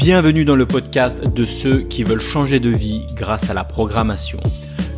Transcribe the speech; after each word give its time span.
Bienvenue 0.00 0.46
dans 0.46 0.56
le 0.56 0.64
podcast 0.64 1.26
de 1.26 1.44
ceux 1.44 1.80
qui 1.80 2.04
veulent 2.04 2.22
changer 2.22 2.58
de 2.58 2.70
vie 2.70 3.04
grâce 3.16 3.50
à 3.50 3.54
la 3.54 3.64
programmation. 3.64 4.40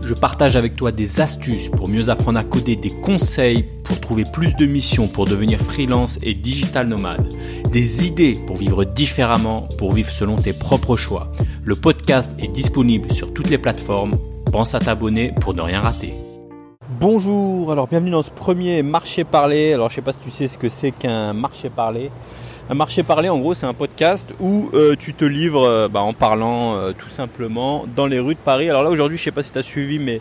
Je 0.00 0.14
partage 0.14 0.54
avec 0.54 0.76
toi 0.76 0.92
des 0.92 1.20
astuces 1.20 1.68
pour 1.68 1.88
mieux 1.88 2.08
apprendre 2.08 2.38
à 2.38 2.44
coder, 2.44 2.76
des 2.76 2.90
conseils 2.90 3.64
pour 3.82 4.00
trouver 4.00 4.22
plus 4.32 4.54
de 4.54 4.64
missions 4.64 5.08
pour 5.08 5.24
devenir 5.24 5.58
freelance 5.58 6.20
et 6.22 6.34
digital 6.34 6.86
nomade, 6.86 7.26
des 7.72 8.06
idées 8.06 8.38
pour 8.46 8.54
vivre 8.54 8.84
différemment, 8.84 9.68
pour 9.76 9.92
vivre 9.92 10.12
selon 10.12 10.36
tes 10.36 10.52
propres 10.52 10.96
choix. 10.96 11.32
Le 11.64 11.74
podcast 11.74 12.30
est 12.38 12.52
disponible 12.52 13.10
sur 13.10 13.34
toutes 13.34 13.50
les 13.50 13.58
plateformes. 13.58 14.12
Pense 14.52 14.76
à 14.76 14.78
t'abonner 14.78 15.32
pour 15.40 15.54
ne 15.54 15.62
rien 15.62 15.80
rater. 15.80 16.14
Bonjour, 17.00 17.72
alors 17.72 17.88
bienvenue 17.88 18.12
dans 18.12 18.22
ce 18.22 18.30
premier 18.30 18.84
marché 18.84 19.24
parlé. 19.24 19.72
Alors 19.72 19.90
je 19.90 19.96
sais 19.96 20.00
pas 20.00 20.12
si 20.12 20.20
tu 20.20 20.30
sais 20.30 20.46
ce 20.46 20.56
que 20.56 20.68
c'est 20.68 20.92
qu'un 20.92 21.32
marché 21.32 21.70
parlé. 21.70 22.12
Un 22.70 22.74
marché 22.74 23.02
parlé, 23.02 23.28
en 23.28 23.38
gros, 23.38 23.54
c'est 23.54 23.66
un 23.66 23.74
podcast 23.74 24.28
où 24.38 24.70
euh, 24.72 24.94
tu 24.96 25.14
te 25.14 25.24
livres 25.24 25.68
euh, 25.68 25.88
bah, 25.88 26.00
en 26.00 26.12
parlant 26.12 26.76
euh, 26.76 26.92
tout 26.96 27.08
simplement 27.08 27.84
dans 27.96 28.06
les 28.06 28.20
rues 28.20 28.34
de 28.34 28.40
Paris. 28.40 28.70
Alors 28.70 28.84
là, 28.84 28.90
aujourd'hui, 28.90 29.18
je 29.18 29.24
sais 29.24 29.32
pas 29.32 29.42
si 29.42 29.50
tu 29.50 29.58
as 29.58 29.62
suivi 29.62 29.98
mes, 29.98 30.20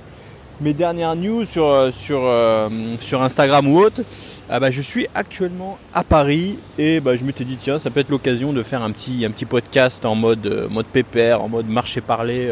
dernières 0.73 1.15
news 1.15 1.45
sur, 1.45 3.21
Instagram 3.21 3.67
ou 3.67 3.77
autre. 3.79 4.01
Ah, 4.49 4.59
bah, 4.59 4.71
je 4.71 4.81
suis 4.81 5.07
actuellement 5.13 5.77
à 5.93 6.03
Paris 6.03 6.57
et 6.79 6.99
bah, 6.99 7.15
je 7.15 7.25
me 7.25 7.31
suis 7.31 7.45
dit, 7.45 7.57
tiens, 7.57 7.77
ça 7.77 7.91
peut 7.91 7.99
être 7.99 8.09
l'occasion 8.09 8.53
de 8.53 8.63
faire 8.63 8.81
un 8.81 8.91
petit, 8.91 9.23
un 9.23 9.29
petit 9.29 9.45
podcast 9.45 10.03
en 10.03 10.15
mode, 10.15 10.67
mode 10.69 10.87
pépère, 10.87 11.43
en 11.43 11.47
mode 11.47 11.67
marché 11.67 12.01
parlé 12.01 12.51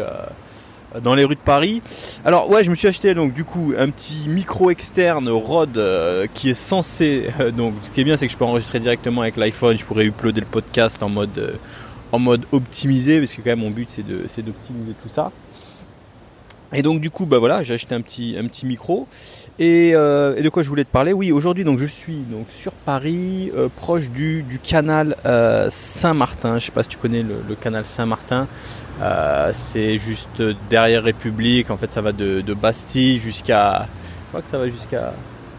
dans 1.02 1.14
les 1.14 1.24
rues 1.24 1.36
de 1.36 1.40
Paris. 1.40 1.82
Alors 2.24 2.50
ouais, 2.50 2.64
je 2.64 2.70
me 2.70 2.74
suis 2.74 2.88
acheté 2.88 3.14
donc 3.14 3.32
du 3.32 3.44
coup 3.44 3.72
un 3.78 3.90
petit 3.90 4.28
micro 4.28 4.70
externe 4.70 5.28
Rode 5.28 5.78
euh, 5.78 6.26
qui 6.32 6.50
est 6.50 6.54
censé 6.54 7.28
euh, 7.40 7.50
donc 7.50 7.74
ce 7.82 7.90
qui 7.90 8.00
est 8.00 8.04
bien 8.04 8.16
c'est 8.16 8.26
que 8.26 8.32
je 8.32 8.36
peux 8.36 8.44
enregistrer 8.44 8.80
directement 8.80 9.22
avec 9.22 9.36
l'iPhone, 9.36 9.78
je 9.78 9.84
pourrais 9.84 10.06
uploader 10.06 10.40
le 10.40 10.46
podcast 10.46 11.02
en 11.02 11.08
mode 11.08 11.38
euh, 11.38 11.52
en 12.12 12.18
mode 12.18 12.44
optimisé 12.50 13.18
parce 13.18 13.32
que 13.32 13.42
quand 13.42 13.50
même 13.50 13.60
mon 13.60 13.70
but 13.70 13.88
c'est 13.88 14.06
de 14.06 14.24
c'est 14.28 14.42
d'optimiser 14.42 14.94
tout 15.02 15.08
ça. 15.08 15.30
Et 16.72 16.82
donc 16.82 17.00
du 17.00 17.10
coup 17.10 17.26
bah 17.26 17.38
voilà, 17.38 17.62
j'ai 17.64 17.74
acheté 17.74 17.94
un 17.94 18.00
petit 18.00 18.36
un 18.38 18.46
petit 18.46 18.64
micro 18.64 19.08
et, 19.58 19.92
de 19.92 20.48
quoi 20.48 20.62
je 20.62 20.68
voulais 20.68 20.84
te 20.84 20.90
parler? 20.90 21.12
Oui, 21.12 21.32
aujourd'hui 21.32 21.64
donc 21.64 21.78
je 21.78 21.86
suis 21.86 22.18
donc 22.30 22.46
sur 22.50 22.72
Paris, 22.72 23.50
proche 23.76 24.08
du, 24.10 24.42
du 24.42 24.58
canal 24.58 25.16
Saint-Martin. 25.70 26.58
Je 26.58 26.66
sais 26.66 26.72
pas 26.72 26.82
si 26.82 26.90
tu 26.90 26.96
connais 26.98 27.22
le, 27.22 27.36
le 27.48 27.54
canal 27.56 27.84
Saint-Martin. 27.84 28.46
Euh, 29.02 29.52
c'est 29.54 29.98
juste 29.98 30.42
derrière 30.68 31.02
République. 31.02 31.70
En 31.70 31.76
fait, 31.76 31.92
ça 31.92 32.00
va 32.00 32.12
de, 32.12 32.54
Bastille 32.54 33.18
jusqu'à. 33.18 33.86
Je 34.24 34.28
crois 34.28 34.42
que 34.42 34.48
ça 34.48 34.58
va 34.58 34.68
jusqu'à 34.68 35.12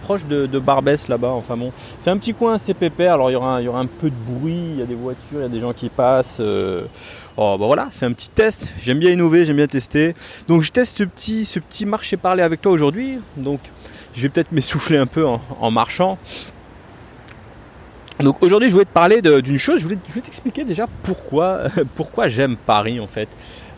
proche 0.03 0.25
de, 0.25 0.59
Barbès 0.59 1.07
là-bas. 1.07 1.29
Enfin 1.29 1.57
bon, 1.57 1.71
c'est 1.97 2.09
un 2.09 2.17
petit 2.17 2.33
coin 2.33 2.53
assez 2.53 2.73
pépère. 2.73 3.15
Alors 3.15 3.29
il 3.29 3.33
y 3.33 3.35
aura, 3.35 3.61
il 3.61 3.65
y 3.65 3.67
aura 3.67 3.79
un 3.79 3.87
peu 3.87 4.09
de 4.09 4.15
bruit. 4.15 4.71
Il 4.73 4.79
y 4.79 4.83
a 4.83 4.85
des 4.85 4.95
voitures, 4.95 5.39
il 5.39 5.41
y 5.41 5.45
a 5.45 5.49
des 5.49 5.59
gens 5.59 5.73
qui 5.73 5.89
passent. 5.89 6.41
Oh 7.37 7.57
bah 7.59 7.65
voilà, 7.65 7.87
c'est 7.91 8.05
un 8.05 8.11
petit 8.13 8.29
test. 8.29 8.73
J'aime 8.81 8.99
bien 8.99 9.11
innover, 9.11 9.45
j'aime 9.45 9.55
bien 9.55 9.67
tester. 9.67 10.13
Donc 10.47 10.61
je 10.61 10.71
teste 10.71 10.97
ce 10.97 11.03
petit, 11.59 11.85
marché 11.85 12.17
parler 12.17 12.43
avec 12.43 12.61
toi 12.61 12.71
aujourd'hui. 12.71 13.19
Donc 13.37 13.59
je 14.15 14.21
vais 14.21 14.29
peut-être 14.29 14.51
m'essouffler 14.51 14.97
un 14.97 15.07
peu 15.07 15.25
en 15.25 15.71
marchant. 15.71 16.17
Donc 18.21 18.43
aujourd'hui 18.43 18.69
je 18.69 18.73
voulais 18.73 18.85
te 18.85 18.91
parler 18.91 19.21
d'une 19.21 19.57
chose, 19.57 19.79
je 19.79 19.83
voulais, 19.83 19.97
t'expliquer 20.23 20.63
déjà 20.63 20.87
pourquoi, 21.03 22.27
j'aime 22.27 22.55
Paris 22.55 22.99
en 22.99 23.07
fait. 23.07 23.29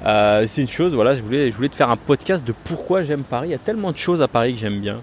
Euh, 0.05 0.45
c'est 0.47 0.61
une 0.61 0.67
chose, 0.67 0.93
voilà, 0.93 1.13
je 1.13 1.23
voulais, 1.23 1.49
je 1.49 1.55
voulais 1.55 1.69
te 1.69 1.75
faire 1.75 1.89
un 1.89 1.97
podcast 1.97 2.45
de 2.45 2.53
pourquoi 2.65 3.03
j'aime 3.03 3.23
Paris. 3.23 3.49
Il 3.49 3.51
y 3.51 3.55
a 3.55 3.59
tellement 3.59 3.91
de 3.91 3.97
choses 3.97 4.21
à 4.21 4.27
Paris 4.27 4.53
que 4.53 4.59
j'aime 4.59 4.81
bien. 4.81 5.01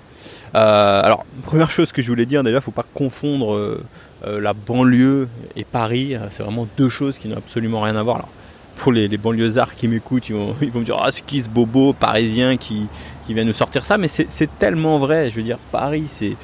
Euh, 0.54 1.02
alors, 1.02 1.24
première 1.42 1.70
chose 1.70 1.90
que 1.90 2.02
je 2.02 2.08
voulais 2.08 2.26
dire, 2.26 2.42
déjà, 2.42 2.60
faut 2.60 2.70
pas 2.70 2.84
confondre 2.94 3.54
euh, 3.54 3.80
la 4.24 4.52
banlieue 4.52 5.28
et 5.56 5.64
Paris. 5.64 6.16
C'est 6.30 6.42
vraiment 6.42 6.68
deux 6.76 6.90
choses 6.90 7.18
qui 7.18 7.28
n'ont 7.28 7.38
absolument 7.38 7.80
rien 7.80 7.96
à 7.96 8.02
voir. 8.02 8.16
Alors, 8.16 8.28
pour 8.80 8.92
les, 8.92 9.08
les 9.08 9.18
banlieusards 9.18 9.74
qui 9.74 9.88
m'écoutent, 9.88 10.28
ils 10.30 10.34
vont, 10.34 10.54
me 10.60 10.84
dire 10.84 10.96
Ah, 11.00 11.10
c'est 11.12 11.24
qui 11.24 11.42
ce 11.42 11.48
bobo 11.48 11.92
parisien 11.92 12.56
qui, 12.56 12.86
vient 13.28 13.44
nous 13.44 13.52
sortir 13.52 13.86
ça? 13.86 13.96
Mais 13.96 14.08
c'est 14.08 14.58
tellement 14.58 14.98
vrai. 14.98 15.30
Je 15.30 15.36
veux 15.36 15.42
dire, 15.42 15.58
Paris, 15.70 16.04
c'est 16.08 16.36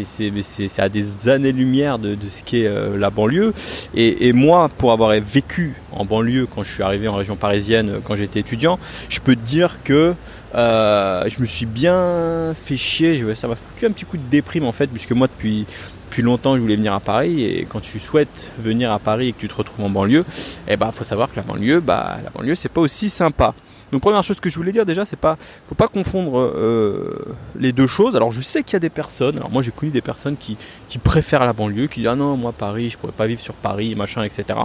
c'est 0.00 0.80
à 0.80 0.88
des 0.88 1.28
années-lumière 1.28 1.98
de, 1.98 2.16
ce 2.28 2.42
qu'est 2.42 2.66
euh, 2.66 2.96
la 2.96 3.10
banlieue. 3.10 3.52
Et, 3.94 4.32
moi, 4.32 4.68
pour 4.78 4.92
avoir 4.92 5.10
vécu 5.20 5.74
en 5.92 6.04
banlieue 6.04 6.46
quand 6.46 6.62
je 6.62 6.72
suis 6.72 6.82
arrivé 6.82 7.08
en 7.08 7.14
région 7.14 7.36
parisienne, 7.36 7.90
euh, 7.90 7.98
quand 8.02 8.16
j'étais 8.16 8.40
étudiant, 8.40 8.78
je 9.08 9.20
peux 9.20 9.34
te 9.34 9.44
dire 9.44 9.78
que 9.84 10.14
euh, 10.54 11.28
je 11.28 11.40
me 11.40 11.46
suis 11.46 11.66
bien 11.66 12.54
fait 12.54 12.76
chier. 12.76 13.22
Ça 13.34 13.48
m'a 13.48 13.54
foutu 13.54 13.86
un 13.86 13.90
petit 13.90 14.04
coup 14.04 14.16
de 14.16 14.30
déprime 14.30 14.64
en 14.64 14.72
fait, 14.72 14.86
puisque 14.86 15.12
moi, 15.12 15.26
depuis, 15.26 15.66
depuis 16.12 16.20
longtemps, 16.20 16.56
je 16.56 16.60
voulais 16.60 16.76
venir 16.76 16.92
à 16.92 17.00
Paris. 17.00 17.42
Et 17.42 17.66
quand 17.66 17.80
tu 17.80 17.98
souhaites 17.98 18.52
venir 18.58 18.92
à 18.92 18.98
Paris 18.98 19.28
et 19.28 19.32
que 19.32 19.38
tu 19.38 19.48
te 19.48 19.54
retrouves 19.54 19.82
en 19.86 19.88
banlieue, 19.88 20.26
eh 20.68 20.76
ben, 20.76 20.92
faut 20.92 21.04
savoir 21.04 21.30
que 21.30 21.36
la 21.36 21.42
banlieue, 21.42 21.80
bah, 21.80 22.18
la 22.22 22.28
banlieue, 22.28 22.54
c'est 22.54 22.68
pas 22.68 22.82
aussi 22.82 23.08
sympa. 23.08 23.54
Donc 23.92 24.00
première 24.00 24.22
chose 24.24 24.40
que 24.40 24.48
je 24.48 24.56
voulais 24.56 24.72
dire 24.72 24.86
déjà, 24.86 25.04
c'est 25.04 25.18
pas, 25.18 25.36
faut 25.68 25.74
pas 25.74 25.88
confondre 25.88 26.38
euh, 26.38 27.34
les 27.58 27.72
deux 27.72 27.86
choses. 27.86 28.16
Alors 28.16 28.30
je 28.30 28.40
sais 28.40 28.62
qu'il 28.62 28.74
y 28.74 28.76
a 28.76 28.80
des 28.80 28.90
personnes, 28.90 29.36
alors 29.36 29.50
moi 29.50 29.60
j'ai 29.60 29.70
connu 29.70 29.92
des 29.92 30.00
personnes 30.00 30.36
qui, 30.38 30.56
préfèrent 31.02 31.44
la 31.44 31.52
banlieue, 31.52 31.88
qui 31.88 32.00
disent 32.00 32.08
ah 32.08 32.14
non 32.14 32.36
moi 32.36 32.52
Paris, 32.52 32.88
je 32.88 32.96
pourrais 32.96 33.12
pas 33.12 33.26
vivre 33.26 33.40
sur 33.40 33.52
Paris, 33.54 33.94
machin, 33.94 34.22
etc. 34.22 34.44
Il 34.48 34.54
y 34.54 34.58
a 34.58 34.64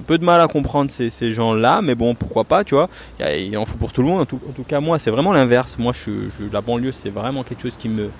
un 0.00 0.04
peu 0.06 0.16
de 0.16 0.24
mal 0.24 0.40
à 0.40 0.46
comprendre 0.46 0.92
ces, 0.92 1.32
gens-là, 1.32 1.80
mais 1.82 1.96
bon 1.96 2.14
pourquoi 2.14 2.44
pas, 2.44 2.62
tu 2.62 2.74
vois. 2.74 2.88
Il, 3.20 3.56
en 3.56 3.66
faut 3.66 3.76
pour 3.76 3.92
tout 3.92 4.02
le 4.02 4.08
monde. 4.08 4.20
En 4.20 4.26
tout, 4.26 4.64
cas 4.66 4.78
moi 4.78 5.00
c'est 5.00 5.10
vraiment 5.10 5.32
l'inverse. 5.32 5.76
Moi 5.78 5.92
je, 5.92 6.44
la 6.52 6.60
banlieue 6.60 6.92
c'est 6.92 7.10
vraiment 7.10 7.42
quelque 7.42 7.62
chose 7.62 7.76
qui 7.76 7.88
me 7.88 8.10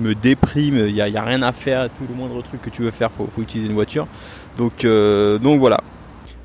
me 0.00 0.14
déprime. 0.14 0.86
Il 0.86 0.94
n'y 0.94 1.00
a, 1.00 1.22
rien 1.22 1.42
à 1.42 1.52
faire. 1.52 1.88
Tout 1.90 2.04
le 2.08 2.14
moindre 2.14 2.42
truc 2.42 2.62
que 2.62 2.70
tu 2.70 2.82
veux 2.82 2.90
faire, 2.90 3.10
faut, 3.10 3.28
faut 3.34 3.42
utiliser 3.42 3.68
une 3.68 3.74
voiture. 3.74 4.06
Donc 4.58 4.84
euh, 4.84 5.38
donc 5.38 5.58
voilà. 5.58 5.78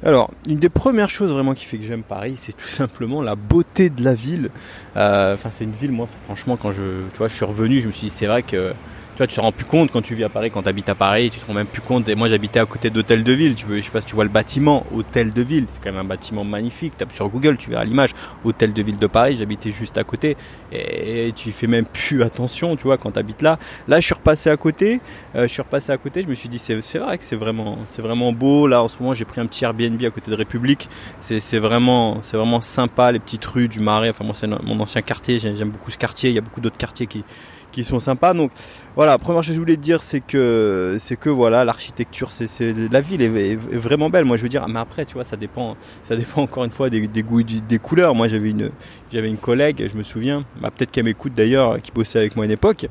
Alors, 0.04 0.32
une 0.48 0.58
des 0.58 0.70
premières 0.70 1.12
choses 1.12 1.32
vraiment 1.32 1.54
qui 1.54 1.66
fait 1.66 1.78
que 1.78 1.84
j'aime 1.84 2.02
Paris, 2.02 2.34
c'est 2.36 2.58
tout 2.58 2.68
simplement 2.68 3.22
la 3.22 3.36
beauté 3.36 3.92
de 3.92 4.04
la 4.04 4.16
ville. 4.16 4.50
Euh, 4.98 5.36
enfin, 5.36 5.50
c'est 5.52 5.64
une 5.64 5.74
ville, 5.74 5.92
moi, 5.92 6.08
franchement, 6.26 6.58
quand 6.58 6.72
je, 6.72 7.08
tu 7.12 7.18
vois, 7.20 7.28
je 7.28 7.36
suis 7.36 7.46
revenu, 7.46 7.82
je 7.82 7.88
me 7.88 7.92
suis 7.92 8.08
dit, 8.08 8.10
c'est 8.10 8.26
vrai 8.26 8.42
que 8.42 8.74
vois, 9.22 9.28
tu 9.28 9.36
te 9.36 9.42
rends 9.42 9.52
plus 9.52 9.66
compte 9.66 9.92
quand 9.92 10.02
tu 10.02 10.16
vis 10.16 10.24
à 10.24 10.30
Paris, 10.30 10.50
quand 10.52 10.64
tu 10.64 10.70
habites 10.70 10.90
à 10.90 10.96
Paris, 10.96 11.30
tu 11.30 11.40
te 11.40 11.46
rends 11.46 11.54
même 11.54 11.68
plus 11.68 11.82
compte. 11.82 12.10
Et 12.10 12.16
moi, 12.16 12.28
j'habitais 12.28 12.60
à 12.60 12.66
côté 12.66 12.90
d'Hôtel 12.90 13.24
de 13.24 13.32
Ville. 13.32 13.56
Tu 13.56 13.66
peux, 13.66 13.80
sais 13.82 13.92
pas 13.92 14.02
si 14.02 14.08
tu 14.08 14.16
vois 14.16 14.24
le 14.24 14.30
bâtiment, 14.30 14.86
Hôtel 14.94 15.32
de 15.32 15.42
Ville. 15.42 15.66
C'est 15.72 15.84
quand 15.84 15.92
même 15.92 16.02
un 16.02 16.08
bâtiment 16.08 16.44
magnifique. 16.44 16.98
Tape 16.98 17.14
sur 17.14 17.30
Google, 17.30 17.58
tu 17.58 17.70
verras 17.70 17.84
l'image. 17.84 18.12
Hôtel 18.44 18.74
de 18.74 18.82
Ville 18.82 18.98
de 18.98 19.08
Paris. 19.08 19.38
J'habitais 19.38 19.72
juste 19.72 19.98
à 19.98 20.04
côté. 20.04 20.38
Et 20.72 21.32
tu 21.36 21.52
fais 21.52 21.68
même 21.68 21.86
plus 21.86 22.24
attention, 22.32 22.76
tu 22.76 22.84
vois, 22.84 22.98
quand 22.98 23.12
tu 23.12 23.20
habites 23.20 23.42
là. 23.42 23.60
Là, 23.88 24.00
je 24.00 24.06
suis 24.06 24.16
repassé 24.16 24.50
à 24.50 24.58
côté. 24.58 25.00
Euh, 25.36 25.44
je 25.44 25.48
suis 25.48 25.62
repassé 25.62 25.92
à 25.92 25.98
côté. 25.98 26.24
Je 26.24 26.28
me 26.28 26.36
suis 26.36 26.50
dit, 26.50 26.60
c'est 26.60 26.76
vrai 26.98 27.18
que 27.18 27.24
c'est 27.24 27.36
vraiment, 27.36 27.78
vraiment 28.00 28.34
beau. 28.34 28.68
Là, 28.68 28.82
en 28.82 28.88
ce 28.88 28.98
moment, 29.00 29.14
j'ai 29.14 29.26
pris 29.26 29.42
un 29.42 29.46
petit 29.46 29.64
Airbnb 29.64 30.02
à 30.04 30.10
côté 30.10 30.32
de 30.32 30.36
République. 30.36 30.90
C'est 31.20 31.60
vraiment, 31.60 32.20
c'est 32.24 32.38
vraiment 32.38 32.62
sympa, 32.62 33.12
les 33.12 33.20
petites 33.20 33.46
rues 33.46 33.68
du 33.68 33.80
Marais. 33.80 34.10
Enfin, 34.10 34.24
moi, 34.24 34.34
c'est 34.34 34.48
mon 34.48 34.80
ancien 34.80 35.02
quartier. 35.02 35.40
J'aime 35.40 35.70
beaucoup 35.70 35.92
ce 35.92 35.98
quartier. 35.98 36.30
Il 36.30 36.36
y 36.36 36.40
a 36.40 36.42
beaucoup 36.42 36.62
d'autres 36.62 36.78
quartiers 36.78 37.08
qui 37.08 37.24
qui 37.72 37.84
sont 37.84 38.00
sympas. 38.00 38.34
Donc 38.34 38.52
voilà, 38.96 39.18
première 39.18 39.44
chose 39.44 39.52
que 39.52 39.56
je 39.56 39.60
voulais 39.60 39.78
dire, 39.78 40.02
c'est 40.02 40.20
que 40.20 40.98
c'est 41.00 41.16
que 41.16 41.30
voilà, 41.30 41.64
l'architecture, 41.64 42.32
c'est 42.32 42.74
la 42.92 43.02
ville 43.02 43.22
est, 43.22 43.56
vraiment 43.56 44.10
belle. 44.10 44.26
Moi, 44.26 44.38
je 44.38 44.44
veux 44.44 44.50
dire, 44.50 44.68
mais 44.68 44.80
après, 44.80 45.06
tu 45.06 45.14
vois, 45.14 45.24
ça 45.24 45.38
dépend, 45.38 45.76
ça 46.04 46.16
dépend 46.16 46.42
encore 46.44 46.66
une 46.66 46.72
fois 46.72 46.90
des, 46.90 47.02
goûts, 47.24 47.44
des 47.44 47.80
couleurs. 47.80 48.16
Moi, 48.16 48.28
j'avais 48.28 48.50
une, 48.50 48.72
j'avais 49.12 49.30
une 49.30 49.38
collègue, 49.38 49.88
je 49.92 49.98
me 49.98 50.04
souviens, 50.04 50.46
bah, 50.60 50.70
peut-être 50.76 50.92
qu'elle 50.92 51.06
m'écoute 51.06 51.34
d'ailleurs, 51.34 51.82
qui 51.82 51.92
bossait 51.92 52.20
avec 52.20 52.36
moi 52.36 52.44
à 52.44 52.48
une 52.48 52.52
époque. 52.52 52.88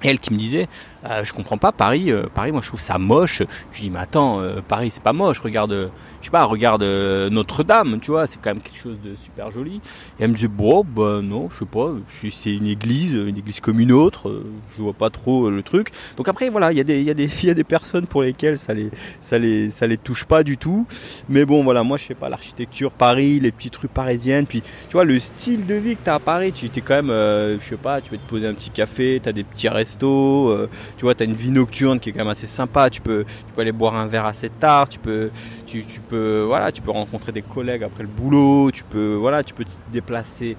Elle 0.00 0.20
qui 0.20 0.32
me 0.32 0.38
disait, 0.38 0.68
euh, 1.08 1.24
je 1.24 1.32
comprends 1.32 1.58
pas 1.58 1.72
Paris, 1.72 2.10
euh, 2.10 2.24
Paris, 2.32 2.52
moi 2.52 2.60
je 2.60 2.68
trouve 2.68 2.80
ça 2.80 2.98
moche. 2.98 3.42
Je 3.72 3.80
dis 3.80 3.90
mais 3.90 4.00
attends, 4.00 4.40
euh, 4.40 4.60
Paris 4.66 4.90
c'est 4.90 5.02
pas 5.02 5.12
moche. 5.12 5.40
Regarde, 5.40 5.90
je 6.20 6.24
sais 6.26 6.30
pas, 6.30 6.44
regarde 6.44 6.82
Notre-Dame, 6.82 7.98
tu 8.00 8.10
vois, 8.10 8.26
c'est 8.26 8.38
quand 8.40 8.50
même 8.50 8.62
quelque 8.62 8.78
chose 8.78 8.98
de 9.02 9.14
super 9.16 9.50
joli. 9.50 9.76
Et 10.18 10.24
elle 10.24 10.30
me 10.30 10.34
disait 10.34 10.48
bon, 10.48 10.84
bah 10.84 11.20
non, 11.22 11.48
je 11.50 11.60
sais 11.60 11.64
pas, 11.64 11.92
c'est 12.30 12.54
une 12.54 12.66
église, 12.66 13.14
une 13.14 13.36
église 13.36 13.60
comme 13.60 13.80
une 13.80 13.92
autre. 13.92 14.42
je 14.76 14.82
vois 14.82 14.92
pas 14.92 15.10
trop 15.10 15.50
le 15.50 15.62
truc. 15.62 15.90
Donc 16.16 16.28
après 16.28 16.50
voilà, 16.50 16.72
il 16.72 16.78
y 16.78 16.80
a 16.80 16.84
des, 16.84 17.00
il 17.00 17.06
y 17.06 17.10
a 17.10 17.14
des, 17.14 17.28
il 17.42 17.46
y 17.46 17.50
a 17.50 17.54
des 17.54 17.64
personnes 17.64 18.06
pour 18.06 18.22
lesquelles 18.22 18.58
ça 18.58 18.74
les, 18.74 18.90
ça 19.20 19.38
les, 19.38 19.70
ça 19.70 19.86
les 19.86 19.96
touche 19.96 20.24
pas 20.24 20.42
du 20.42 20.58
tout. 20.58 20.86
Mais 21.28 21.44
bon 21.44 21.64
voilà, 21.64 21.82
moi 21.82 21.96
je 21.96 22.04
sais 22.04 22.14
pas 22.14 22.28
l'architecture, 22.28 22.90
Paris, 22.92 23.40
les 23.40 23.52
petites 23.52 23.76
rues 23.76 23.88
parisiennes, 23.88 24.46
puis 24.46 24.62
tu 24.62 24.92
vois 24.92 25.04
le 25.04 25.18
style 25.18 25.64
de 25.66 25.74
vie 25.74 25.96
que 25.96 26.02
t'as 26.04 26.16
à 26.16 26.18
Paris, 26.18 26.52
tu 26.52 26.66
es 26.66 26.80
quand 26.80 27.02
même, 27.02 27.58
je 27.60 27.64
sais 27.66 27.76
pas, 27.76 28.00
tu 28.00 28.10
peux 28.10 28.18
te 28.18 28.28
poser 28.28 28.46
un 28.46 28.54
petit 28.54 28.70
café, 28.70 29.20
t'as 29.22 29.32
des 29.32 29.44
petits 29.44 29.68
restos 29.68 30.68
tu 30.98 31.04
vois, 31.04 31.14
tu 31.14 31.22
as 31.22 31.26
une 31.26 31.34
vie 31.34 31.52
nocturne 31.52 32.00
qui 32.00 32.10
est 32.10 32.12
quand 32.12 32.18
même 32.18 32.28
assez 32.28 32.48
sympa, 32.48 32.90
tu 32.90 33.00
peux, 33.00 33.24
tu 33.24 33.52
peux 33.54 33.62
aller 33.62 33.72
boire 33.72 33.94
un 33.94 34.06
verre 34.06 34.26
assez 34.26 34.50
tard, 34.50 34.88
tu 34.88 34.98
peux, 34.98 35.30
tu, 35.64 35.84
tu, 35.84 36.00
peux, 36.00 36.42
voilà, 36.46 36.72
tu 36.72 36.82
peux 36.82 36.90
rencontrer 36.90 37.32
des 37.32 37.42
collègues 37.42 37.84
après 37.84 38.02
le 38.02 38.08
boulot, 38.08 38.70
tu 38.72 38.82
peux, 38.82 39.14
voilà, 39.14 39.44
tu 39.44 39.54
peux 39.54 39.64
te 39.64 39.70
déplacer 39.92 40.56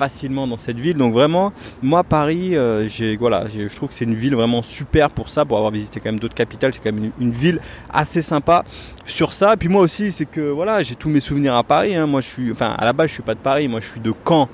facilement 0.00 0.46
dans 0.46 0.56
cette 0.56 0.78
ville. 0.78 0.96
Donc 0.96 1.12
vraiment, 1.12 1.52
moi 1.82 2.04
Paris, 2.04 2.56
euh, 2.56 2.88
j'ai, 2.88 3.16
voilà, 3.18 3.44
je 3.48 3.74
trouve 3.74 3.90
que 3.90 3.94
c'est 3.94 4.06
une 4.06 4.14
ville 4.14 4.34
vraiment 4.34 4.62
super 4.62 5.10
pour 5.10 5.28
ça, 5.28 5.44
pour 5.44 5.58
avoir 5.58 5.72
visité 5.72 6.00
quand 6.00 6.10
même 6.10 6.20
d'autres 6.20 6.34
capitales, 6.34 6.72
c'est 6.72 6.80
quand 6.82 6.92
même 6.92 7.12
une, 7.20 7.32
ville 7.32 7.60
assez 7.92 8.22
sympa 8.22 8.64
sur 9.04 9.34
ça. 9.34 9.52
Et 9.54 9.56
puis 9.56 9.68
moi 9.68 9.82
aussi, 9.82 10.10
c'est 10.10 10.24
que 10.24 10.40
voilà, 10.40 10.82
j'ai 10.82 10.94
tous 10.94 11.10
mes 11.10 11.20
souvenirs 11.20 11.54
à 11.54 11.62
Paris. 11.62 11.94
Hein. 11.94 12.06
Moi, 12.06 12.22
je 12.22 12.28
suis, 12.28 12.50
enfin, 12.50 12.74
à 12.78 12.84
la 12.86 12.92
base, 12.92 13.08
je 13.08 13.14
suis 13.14 13.22
pas 13.22 13.34
de 13.34 13.40
Paris, 13.40 13.68
moi, 13.68 13.80
je 13.80 13.88
suis 13.88 14.00
de 14.00 14.14
Caen. 14.26 14.48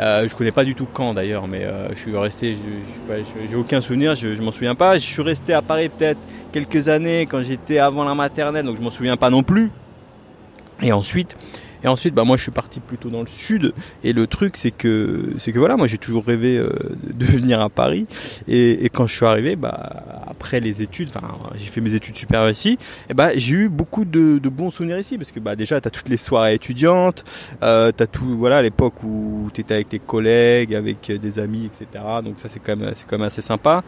Euh, 0.00 0.28
je 0.28 0.34
connais 0.34 0.52
pas 0.52 0.64
du 0.64 0.74
tout 0.74 0.86
Caen 0.96 1.14
d'ailleurs, 1.14 1.46
mais 1.46 1.64
euh, 1.64 1.88
je 1.90 1.98
suis 1.98 2.16
resté, 2.16 2.56
j'ai 3.48 3.56
aucun 3.56 3.80
souvenir, 3.80 4.14
je, 4.14 4.34
je 4.34 4.42
m'en 4.42 4.52
souviens 4.52 4.74
Je 4.80 4.98
suis 4.98 5.22
resté 5.22 5.52
à 5.52 5.62
Paris 5.62 5.88
peut-être 5.88 6.20
quelques 6.52 6.88
années 6.88 7.26
quand 7.26 7.42
j'étais 7.42 7.78
avant 7.78 8.04
la 8.04 8.14
maternelle, 8.14 8.64
donc 8.64 8.76
je 8.76 8.82
m'en 8.82 8.90
souviens 8.90 9.16
pas 9.16 9.30
non 9.30 9.42
plus. 9.42 9.70
Et 10.80 10.92
ensuite, 10.92 11.36
et 11.82 11.88
ensuite, 11.88 12.14
bah 12.14 12.24
moi, 12.24 12.36
je 12.36 12.42
suis 12.42 12.52
parti 12.52 12.80
plutôt 12.80 13.08
dans 13.08 13.20
le 13.20 13.26
sud. 13.28 13.72
Et 14.02 14.12
le 14.12 14.26
truc, 14.26 14.56
c'est 14.56 14.70
que, 14.70 15.34
c'est 15.38 15.52
que 15.52 15.58
voilà, 15.58 15.76
moi, 15.76 15.86
j'ai 15.86 15.98
toujours 15.98 16.24
rêvé 16.24 16.56
euh, 16.56 16.70
de 17.12 17.24
venir 17.24 17.60
à 17.60 17.68
Paris. 17.68 18.06
Et, 18.48 18.88
quand 18.92 19.06
je 19.06 19.14
suis 19.14 19.26
arrivé, 19.26 19.56
bah 19.56 20.24
après 20.26 20.60
les 20.60 20.82
études, 20.82 21.08
enfin, 21.08 21.28
j'ai 21.56 21.66
fait 21.66 21.80
mes 21.80 21.94
études 21.94 22.16
supérieures 22.16 22.50
ici. 22.50 22.78
Et 23.10 23.14
bah 23.14 23.30
j'ai 23.34 23.54
eu 23.54 23.68
beaucoup 23.68 24.04
de, 24.04 24.40
bons 24.48 24.70
souvenirs 24.70 24.98
ici 24.98 25.18
parce 25.18 25.30
que 25.30 25.40
bah 25.40 25.56
déjà, 25.56 25.80
t'as 25.80 25.90
toutes 25.90 26.08
les 26.08 26.16
soirées 26.16 26.54
étudiantes, 26.54 27.24
euh, 27.62 27.92
t'as 27.92 28.06
tout, 28.06 28.36
voilà, 28.38 28.62
l'époque 28.62 28.94
où 29.04 29.50
t'étais 29.52 29.74
avec 29.74 29.88
tes 29.90 29.98
collègues, 29.98 30.74
avec 30.74 31.12
des 31.12 31.38
amis, 31.38 31.66
etc. 31.66 32.04
Donc 32.24 32.38
ça, 32.38 32.48
c'est 32.48 32.60
quand 32.60 32.76
même, 32.76 32.92
c'est 32.94 33.06
quand 33.06 33.18
même 33.18 33.26
assez 33.26 33.42
sympa. 33.42 33.84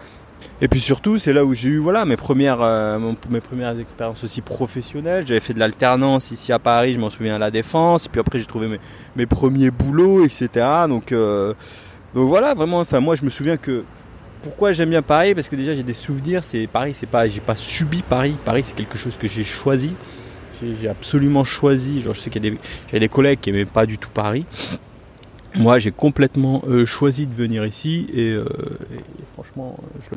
Et 0.62 0.68
puis 0.68 0.80
surtout, 0.80 1.18
c'est 1.18 1.32
là 1.32 1.44
où 1.44 1.54
j'ai 1.54 1.68
eu 1.68 1.78
voilà 1.78 2.04
mes 2.04 2.16
premières 2.16 2.60
euh, 2.60 2.98
mes 3.28 3.40
premières 3.40 3.78
expériences 3.78 4.22
aussi 4.24 4.40
professionnelles. 4.40 5.26
J'avais 5.26 5.40
fait 5.40 5.54
de 5.54 5.58
l'alternance 5.58 6.30
ici 6.30 6.52
à 6.52 6.58
Paris, 6.58 6.94
je 6.94 6.98
m'en 6.98 7.10
souviens 7.10 7.36
à 7.36 7.38
la 7.38 7.50
Défense. 7.50 8.08
Puis 8.08 8.20
après, 8.20 8.38
j'ai 8.38 8.44
trouvé 8.44 8.68
mes, 8.68 8.80
mes, 9.16 9.26
premiers 9.26 9.70
boulots, 9.70 10.24
etc. 10.24 10.48
Donc 10.88 11.12
euh, 11.12 11.54
donc 12.14 12.28
voilà, 12.28 12.54
vraiment. 12.54 12.80
Enfin, 12.80 13.00
moi, 13.00 13.16
je 13.16 13.24
me 13.24 13.30
souviens 13.30 13.56
que 13.56 13.84
pourquoi 14.42 14.72
j'aime 14.72 14.90
bien 14.90 15.02
Paris 15.02 15.34
parce 15.34 15.48
que 15.48 15.56
déjà 15.56 15.74
j'ai 15.74 15.82
des 15.82 15.94
souvenirs. 15.94 16.44
C'est 16.44 16.66
Paris, 16.66 16.92
c'est 16.94 17.08
pas 17.08 17.26
j'ai 17.26 17.40
pas 17.40 17.56
subi 17.56 18.02
Paris. 18.02 18.36
Paris, 18.44 18.62
c'est 18.62 18.74
quelque 18.74 18.98
chose 18.98 19.16
que 19.16 19.28
j'ai 19.28 19.44
choisi. 19.44 19.94
J'ai 20.62 20.88
absolument 20.88 21.42
choisi. 21.42 22.02
Genre, 22.02 22.12
je 22.12 22.20
sais 22.20 22.28
qu'il 22.28 22.44
y 22.44 22.48
a 22.48 22.50
des 22.92 23.00
des 23.00 23.08
collègues 23.08 23.40
qui 23.40 23.48
aimaient 23.48 23.64
pas 23.64 23.86
du 23.86 23.96
tout 23.96 24.10
Paris 24.10 24.44
moi 25.56 25.78
j'ai 25.78 25.90
complètement 25.90 26.62
euh, 26.68 26.86
choisi 26.86 27.26
de 27.26 27.34
venir 27.34 27.64
ici 27.66 28.06
et, 28.12 28.30
euh, 28.30 28.44
franchement 29.32 29.78
je, 30.00 30.08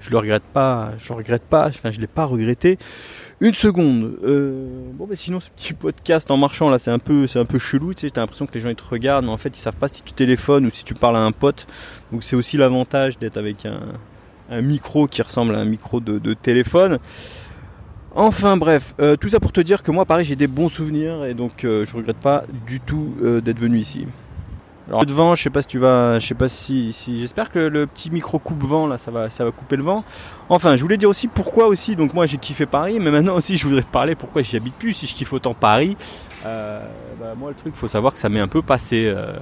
je, 0.00 0.10
le 0.10 0.18
regrette 0.18 0.42
pas 0.42 0.92
je 0.98 1.08
le 1.10 1.14
regrette 1.16 1.42
pas 1.42 1.68
enfin 1.68 1.90
je 1.90 2.00
l'ai 2.00 2.06
pas 2.06 2.24
regretté. 2.24 2.78
Une 3.40 3.54
seconde 3.54 4.18
euh, 4.24 4.66
bon 4.94 5.06
mais 5.08 5.16
sinon 5.16 5.40
ce 5.40 5.50
petit 5.50 5.72
podcast 5.72 6.30
en 6.30 6.36
marchant 6.36 6.70
là 6.70 6.78
c'est 6.78 6.90
un 6.90 6.98
peu 6.98 7.26
c'est 7.26 7.38
un 7.38 7.44
peu 7.44 7.58
chelou 7.58 7.94
tu 7.94 8.06
sais 8.06 8.10
t'as 8.10 8.20
l'impression 8.20 8.46
que 8.46 8.54
les 8.54 8.60
gens 8.60 8.68
ils 8.68 8.76
te 8.76 8.82
regardent 8.82 9.26
mais 9.26 9.30
en 9.30 9.36
fait 9.36 9.56
ils 9.56 9.60
savent 9.60 9.76
pas 9.76 9.88
si 9.88 10.02
tu 10.02 10.12
téléphones 10.12 10.66
ou 10.66 10.70
si 10.72 10.84
tu 10.84 10.94
parles 10.94 11.16
à 11.16 11.20
un 11.20 11.32
pote. 11.32 11.66
Donc 12.10 12.24
c'est 12.24 12.36
aussi 12.36 12.56
l'avantage 12.56 13.18
d'être 13.18 13.36
avec 13.36 13.66
un, 13.66 14.62
micro 14.62 15.06
qui 15.06 15.20
ressemble 15.20 15.54
à 15.54 15.58
un 15.58 15.64
micro 15.66 16.00
de, 16.00 16.32
téléphone. 16.32 16.98
Enfin 18.14 18.56
bref, 18.56 18.94
euh, 18.98 19.14
tout 19.16 19.28
ça 19.28 19.38
pour 19.38 19.52
te 19.52 19.60
dire 19.60 19.82
que 19.82 19.90
moi 19.90 20.04
pareil 20.06 20.24
j'ai 20.24 20.34
des 20.34 20.46
bons 20.46 20.70
souvenirs 20.70 21.24
et 21.26 21.34
donc 21.34 21.64
euh, 21.64 21.84
je 21.84 21.94
regrette 21.94 22.16
pas 22.16 22.44
du 22.66 22.80
tout 22.80 23.14
euh, 23.22 23.40
d'être 23.40 23.58
venu 23.58 23.78
ici. 23.78 24.06
Alors 24.88 25.04
de 25.04 25.12
vent, 25.12 25.34
je 25.34 25.42
sais 25.42 25.50
pas 25.50 25.60
si 25.60 25.68
tu 25.68 25.78
vas, 25.78 26.18
je 26.18 26.26
sais 26.26 26.34
pas 26.34 26.48
si, 26.48 26.94
si 26.94 27.20
j'espère 27.20 27.50
que 27.50 27.58
le 27.58 27.86
petit 27.86 28.10
micro 28.10 28.38
coupe 28.38 28.64
vent 28.64 28.86
là, 28.86 28.96
ça 28.96 29.10
va, 29.10 29.28
ça 29.28 29.44
va 29.44 29.50
couper 29.50 29.76
le 29.76 29.82
vent. 29.82 30.02
Enfin, 30.48 30.76
je 30.76 30.82
voulais 30.82 30.96
dire 30.96 31.10
aussi 31.10 31.28
pourquoi 31.28 31.66
aussi. 31.66 31.94
Donc 31.94 32.14
moi 32.14 32.24
j'ai 32.24 32.38
kiffé 32.38 32.64
Paris, 32.64 32.98
mais 32.98 33.10
maintenant 33.10 33.34
aussi 33.34 33.58
je 33.58 33.66
voudrais 33.66 33.82
te 33.82 33.90
parler 33.90 34.14
pourquoi 34.14 34.40
j'y 34.40 34.56
habite 34.56 34.74
plus. 34.74 34.94
Si 34.94 35.06
je 35.06 35.14
kiffe 35.14 35.34
autant 35.34 35.52
Paris, 35.52 35.94
euh, 36.46 36.80
bah, 37.20 37.34
moi 37.36 37.50
le 37.50 37.54
truc, 37.54 37.74
faut 37.74 37.86
savoir 37.86 38.14
que 38.14 38.18
ça 38.18 38.30
m'est 38.30 38.40
un 38.40 38.48
peu 38.48 38.62
passé. 38.62 39.12
Euh, 39.14 39.36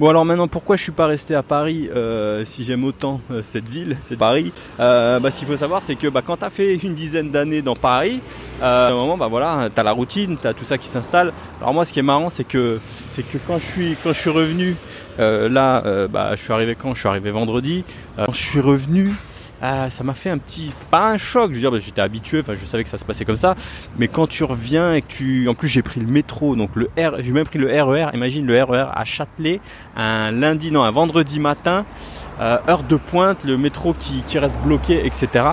Bon 0.00 0.08
alors 0.08 0.24
maintenant 0.24 0.48
pourquoi 0.48 0.76
je 0.76 0.82
suis 0.82 0.92
pas 0.92 1.04
resté 1.04 1.34
à 1.34 1.42
Paris 1.42 1.90
euh, 1.94 2.42
si 2.46 2.64
j'aime 2.64 2.84
autant 2.84 3.20
euh, 3.30 3.42
cette 3.42 3.68
ville, 3.68 3.98
c'est 4.04 4.16
Paris? 4.16 4.50
Euh, 4.80 5.20
bah, 5.20 5.30
Ce 5.30 5.38
qu'il 5.40 5.46
faut 5.46 5.58
savoir 5.58 5.82
c'est 5.82 5.94
que 5.94 6.08
bah, 6.08 6.22
quand 6.24 6.38
tu 6.38 6.44
as 6.46 6.48
fait 6.48 6.74
une 6.76 6.94
dizaine 6.94 7.30
d'années 7.30 7.60
dans 7.60 7.76
Paris, 7.76 8.20
à 8.62 8.88
un 8.88 8.92
moment 8.94 9.18
bah 9.18 9.26
voilà, 9.28 9.68
tu 9.68 9.78
as 9.78 9.82
la 9.82 9.92
routine, 9.92 10.38
tu 10.40 10.46
as 10.46 10.54
tout 10.54 10.64
ça 10.64 10.78
qui 10.78 10.88
s'installe. 10.88 11.34
Alors 11.60 11.74
moi 11.74 11.84
ce 11.84 11.92
qui 11.92 11.98
est 11.98 12.02
marrant 12.02 12.30
c'est 12.30 12.44
que 12.44 12.80
c'est 13.10 13.30
que 13.30 13.36
quand 13.46 13.58
je 13.58 13.66
suis 13.66 13.96
quand 14.02 14.14
je 14.14 14.18
suis 14.18 14.30
revenu 14.30 14.74
là 15.18 15.82
bah, 16.08 16.30
je 16.34 16.42
suis 16.42 16.52
arrivé 16.54 16.76
quand? 16.76 16.94
Je 16.94 17.00
suis 17.00 17.08
arrivé 17.10 17.30
vendredi. 17.30 17.84
quand 18.16 18.32
je 18.32 18.40
suis 18.40 18.60
revenu 18.60 19.10
ah, 19.62 19.90
ça 19.90 20.04
m'a 20.04 20.14
fait 20.14 20.30
un 20.30 20.38
petit, 20.38 20.72
pas 20.90 21.10
un 21.10 21.16
choc, 21.16 21.50
je 21.52 21.60
veux 21.60 21.70
dire, 21.70 21.80
j'étais 21.80 22.00
habitué, 22.00 22.40
enfin 22.40 22.54
je 22.54 22.64
savais 22.64 22.82
que 22.82 22.88
ça 22.88 22.96
se 22.96 23.04
passait 23.04 23.24
comme 23.24 23.36
ça, 23.36 23.54
mais 23.98 24.08
quand 24.08 24.26
tu 24.26 24.44
reviens 24.44 24.94
et 24.94 25.02
que 25.02 25.08
tu, 25.08 25.48
en 25.48 25.54
plus 25.54 25.68
j'ai 25.68 25.82
pris 25.82 26.00
le 26.00 26.06
métro, 26.06 26.56
donc 26.56 26.70
le 26.74 26.86
R, 26.96 27.16
j'ai 27.20 27.32
même 27.32 27.44
pris 27.44 27.58
le 27.58 27.68
RER, 27.68 28.08
imagine 28.14 28.46
le 28.46 28.62
RER 28.62 28.86
à 28.92 29.04
Châtelet, 29.04 29.60
un 29.96 30.30
lundi, 30.30 30.70
non, 30.70 30.82
un 30.82 30.90
vendredi 30.90 31.40
matin, 31.40 31.84
euh, 32.40 32.56
heure 32.68 32.84
de 32.84 32.96
pointe, 32.96 33.44
le 33.44 33.58
métro 33.58 33.92
qui, 33.92 34.22
qui 34.26 34.38
reste 34.38 34.58
bloqué, 34.60 35.04
etc. 35.04 35.44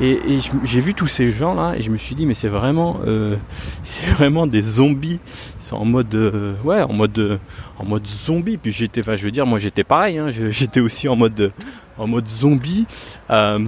Et, 0.00 0.12
et 0.12 0.38
j'ai 0.62 0.80
vu 0.80 0.94
tous 0.94 1.08
ces 1.08 1.30
gens 1.32 1.52
là 1.52 1.74
et 1.76 1.82
je 1.82 1.90
me 1.90 1.96
suis 1.96 2.14
dit 2.14 2.26
mais 2.26 2.34
c'est 2.34 2.48
vraiment, 2.48 3.00
euh, 3.06 3.36
c'est 3.82 4.08
vraiment 4.12 4.46
des 4.46 4.62
zombies. 4.62 5.18
Ils 5.58 5.64
sont 5.64 5.76
en 5.76 5.84
mode, 5.84 6.14
euh, 6.14 6.54
ouais, 6.62 6.80
en 6.82 6.92
mode, 6.92 7.40
en 7.78 7.84
mode 7.84 8.06
zombie. 8.06 8.56
Puis 8.56 8.70
j'étais, 8.70 9.00
enfin 9.00 9.16
je 9.16 9.24
veux 9.24 9.32
dire, 9.32 9.46
moi 9.46 9.58
j'étais 9.58 9.82
pareil, 9.82 10.18
hein, 10.18 10.28
j'étais 10.30 10.78
aussi 10.78 11.08
en 11.08 11.16
mode, 11.16 11.52
en 11.98 12.06
mode 12.06 12.28
zombie. 12.28 12.86
Euh, 13.30 13.66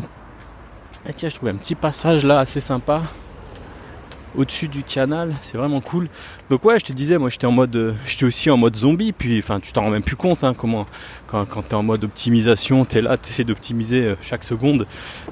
et 1.09 1.13
tiens, 1.13 1.29
je 1.29 1.35
trouvais 1.35 1.53
un 1.53 1.57
petit 1.57 1.75
passage 1.75 2.25
là 2.25 2.39
assez 2.39 2.61
sympa 2.61 3.03
au-dessus 4.37 4.69
du 4.69 4.83
canal, 4.83 5.35
c'est 5.41 5.59
vraiment 5.59 5.81
cool. 5.81 6.09
Donc 6.49 6.65
ouais, 6.65 6.79
je 6.79 6.85
te 6.85 6.93
disais, 6.93 7.19
moi 7.19 7.29
j'étais 7.29 7.47
en 7.47 7.53
mode, 7.53 7.75
euh, 7.75 7.95
j'étais 8.07 8.25
aussi 8.25 8.51
en 8.51 8.57
mode 8.57 8.77
zombie, 8.77 9.13
puis 9.13 9.39
enfin 9.39 9.61
tu 9.61 9.73
t'en 9.73 9.83
rends 9.83 9.91
même 9.91 10.03
plus 10.03 10.17
compte, 10.17 10.45
hein, 10.45 10.55
comment 10.57 10.87
quand, 11.27 11.45
quand 11.47 11.63
t'es 11.63 11.75
en 11.75 11.83
mode 11.83 12.05
optimisation, 12.05 12.85
t'es 12.85 13.01
là, 13.01 13.17
t'essaies 13.17 13.45
d'optimiser 13.45 14.03
euh, 14.03 14.15
chaque 14.21 14.45
seconde 14.45 14.87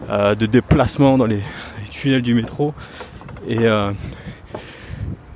de 0.08 0.46
déplacement 0.46 1.16
dans 1.16 1.26
les, 1.26 1.42
tunnels 1.90 2.22
du 2.22 2.34
métro. 2.34 2.74
Et 3.46 3.66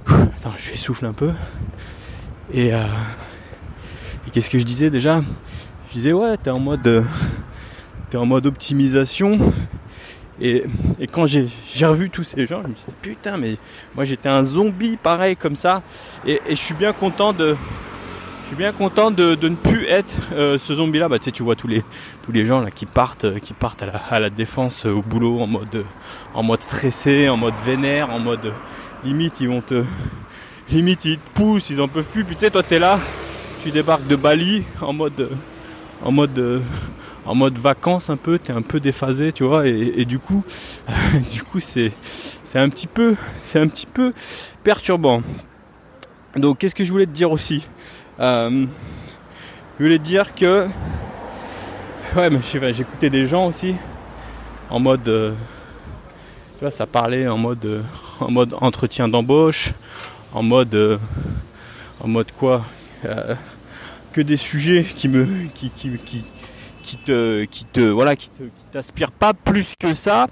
attends, 0.07 0.53
je 0.57 0.77
souffle 0.77 1.07
un 1.07 1.13
peu. 1.13 1.31
Et, 2.53 2.75
euh, 2.75 2.85
et 4.27 4.31
qu'est-ce 4.31 4.51
que 4.51 4.59
je 4.59 4.65
disais 4.65 4.91
déjà? 4.91 5.23
Je 5.89 5.95
disais 5.95 6.13
ouais, 6.13 6.37
t'es 6.37 6.51
en 6.51 6.59
mode, 6.59 7.05
en 8.17 8.27
mode 8.27 8.47
optimisation. 8.47 9.39
Et, 10.41 10.65
et, 10.99 11.07
quand 11.07 11.27
j'ai 11.27 11.47
revu 11.83 12.11
tous 12.11 12.25
ces 12.25 12.47
gens, 12.47 12.63
je 12.63 12.69
me 12.69 12.75
suis 12.75 12.87
dit 12.89 12.95
putain, 13.01 13.37
mais 13.37 13.57
moi 13.95 14.05
j'étais 14.05 14.29
un 14.29 14.43
zombie 14.43 14.97
pareil 14.97 15.37
comme 15.37 15.57
ça. 15.57 15.83
Et, 16.27 16.41
je 16.49 16.55
suis 16.55 16.75
bien 16.75 16.93
content 16.93 17.33
de, 17.33 17.55
je 18.43 18.47
suis 18.49 18.57
bien 18.57 18.73
content 18.73 19.11
de, 19.11 19.37
ne 19.41 19.55
plus 19.55 19.87
être 19.87 20.15
euh, 20.33 20.59
ce 20.59 20.75
zombie-là. 20.75 21.09
Bah 21.09 21.19
tu 21.19 21.27
sais, 21.27 21.31
tu 21.31 21.43
vois 21.43 21.55
tous 21.55 21.69
les 21.69 21.83
tous 22.25 22.33
les 22.33 22.45
gens 22.45 22.61
là 22.61 22.71
qui 22.71 22.87
partent, 22.87 23.39
qui 23.41 23.53
partent 23.53 23.85
à 24.11 24.19
la, 24.19 24.31
défense, 24.31 24.87
au 24.87 25.03
boulot 25.03 25.41
en 25.41 25.47
mode 25.47 25.85
en 26.35 26.43
mode 26.43 26.63
stressé, 26.63 27.29
en 27.29 27.37
mode 27.37 27.55
vénère, 27.65 28.11
en 28.11 28.19
mode 28.19 28.53
limite 29.05 29.41
ils 29.41 29.49
vont 29.49 29.61
te 29.61 29.85
limite 30.71 31.05
ils 31.05 31.19
te 31.19 31.31
poussent, 31.35 31.71
ils 31.71 31.81
en 31.81 31.89
peuvent 31.89 32.07
plus. 32.07 32.25
Puis 32.25 32.37
tu 32.37 32.41
sais, 32.41 32.51
toi 32.51 32.63
t'es 32.63 32.79
là, 32.79 32.99
tu 33.63 33.71
débarques 33.71 34.07
de 34.07 34.17
Bali 34.17 34.65
en 34.81 34.93
mode 34.93 35.31
en 36.03 36.11
mode 36.11 36.63
en 37.25 37.35
mode 37.35 37.59
vacances 37.59 38.11
un 38.11 38.17
peu, 38.17 38.39
t'es 38.39 38.53
un 38.53 38.63
peu 38.63 38.81
déphasé, 38.81 39.33
tu 39.33 39.45
vois, 39.45 39.67
et, 39.67 40.05
du 40.05 40.19
coup, 40.19 40.43
du 41.33 41.43
coup 41.43 41.61
c'est 41.61 41.93
c'est 42.45 42.59
un 42.59 42.69
petit 42.69 42.87
peu 42.87 43.17
c'est 43.47 43.61
un 43.61 43.69
petit 43.69 43.87
peu 43.87 44.13
perturbant. 44.65 45.23
Donc 46.37 46.59
qu'est-ce 46.59 46.75
que 46.75 46.85
je 46.85 46.91
voulais 46.91 47.07
te 47.07 47.13
dire 47.13 47.31
aussi? 47.31 47.67
Euh, 48.21 48.67
Je 49.79 49.85
voulais 49.85 49.99
te 49.99 50.05
dire 50.05 50.35
que 50.35 50.67
ouais, 52.17 52.31
mais 52.31 52.41
j'écoutais 52.73 53.11
des 53.11 53.27
gens 53.27 53.47
aussi 53.47 53.75
en 54.71 54.81
mode 54.81 55.07
euh, 55.09 55.33
tu 56.55 56.61
vois, 56.61 56.71
ça 56.71 56.87
parlait 56.87 57.29
en 57.29 57.39
mode 57.39 57.65
euh, 57.65 57.83
en 58.21 58.31
mode 58.31 58.55
entretien 58.61 59.09
d'embauche, 59.09 59.73
en 60.33 60.43
mode 60.43 60.99
en 62.01 62.09
mode 62.09 62.33
quoi? 62.33 62.65
Que 64.13 64.21
des 64.21 64.37
sujets 64.37 64.85
qui 64.85 65.09
me 65.09 65.27
qui, 65.55 65.71
qui 65.71 66.27
qui 66.83 66.97
te 66.97 67.45
qui 67.45 67.65
te 67.65 67.81
voilà 67.81 68.17
qui 68.17 68.31
te 68.31 69.11
pas 69.19 69.33
plus 69.35 69.75
que 69.79 69.95
ça. 69.95 70.27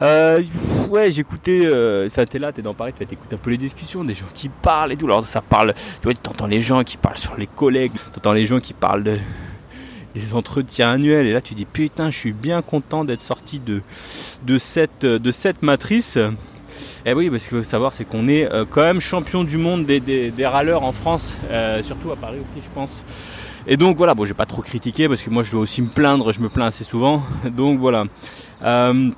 Euh, 0.00 0.42
ouais 0.90 1.10
j'écoutais 1.10 1.64
euh, 1.64 2.08
ça 2.08 2.26
t'es 2.26 2.38
là 2.38 2.52
t'es 2.52 2.62
dans 2.62 2.74
Paris 2.74 2.92
t'écoutes 2.92 3.32
un 3.32 3.36
peu 3.36 3.50
les 3.50 3.58
discussions 3.58 4.04
des 4.04 4.14
gens 4.14 4.26
qui 4.34 4.48
parlent 4.48 4.92
et 4.92 4.96
tout. 4.96 5.06
Alors 5.06 5.24
ça 5.24 5.40
parle 5.40 5.74
tu 5.74 6.04
vois 6.04 6.14
t'entends 6.14 6.46
les 6.46 6.60
gens 6.60 6.82
qui 6.84 6.96
parlent 6.96 7.18
sur 7.18 7.36
les 7.36 7.46
collègues 7.46 7.92
t'entends 8.12 8.32
les 8.32 8.46
gens 8.46 8.60
qui 8.60 8.74
parlent 8.74 9.04
de 9.04 9.18
des 10.14 10.34
entretiens 10.34 10.90
annuels. 10.90 11.26
Et 11.26 11.32
là 11.32 11.40
tu 11.40 11.54
dis 11.54 11.64
putain 11.64 12.10
je 12.10 12.18
suis 12.18 12.32
bien 12.32 12.62
content 12.62 13.04
d'être 13.04 13.22
sorti 13.22 13.60
de 13.60 13.82
de 14.44 14.58
cette 14.58 15.06
de 15.06 15.30
cette 15.30 15.62
matrice. 15.62 16.18
Eh 17.04 17.12
oui, 17.12 17.28
parce 17.30 17.48
qu'il 17.48 17.58
faut 17.58 17.64
savoir, 17.64 17.92
c'est 17.92 18.04
qu'on 18.04 18.28
est 18.28 18.50
euh, 18.50 18.64
quand 18.68 18.82
même 18.82 19.00
champion 19.00 19.44
du 19.44 19.58
monde 19.58 19.84
des, 19.86 20.00
des, 20.00 20.30
des 20.30 20.46
râleurs 20.46 20.84
en 20.84 20.92
France, 20.92 21.36
euh, 21.50 21.82
surtout 21.82 22.12
à 22.12 22.16
Paris 22.16 22.38
aussi, 22.38 22.62
je 22.64 22.70
pense. 22.74 23.04
Et 23.66 23.76
donc 23.76 23.96
voilà, 23.96 24.14
bon, 24.14 24.24
j'ai 24.24 24.34
pas 24.34 24.46
trop 24.46 24.62
critiqué 24.62 25.08
parce 25.08 25.22
que 25.22 25.30
moi 25.30 25.42
je 25.42 25.52
dois 25.52 25.60
aussi 25.60 25.82
me 25.82 25.88
plaindre, 25.88 26.32
je 26.32 26.40
me 26.40 26.48
plains 26.48 26.66
assez 26.66 26.84
souvent. 26.84 27.22
Donc 27.50 27.78
voilà. 27.78 28.04
Euh, 28.62 29.10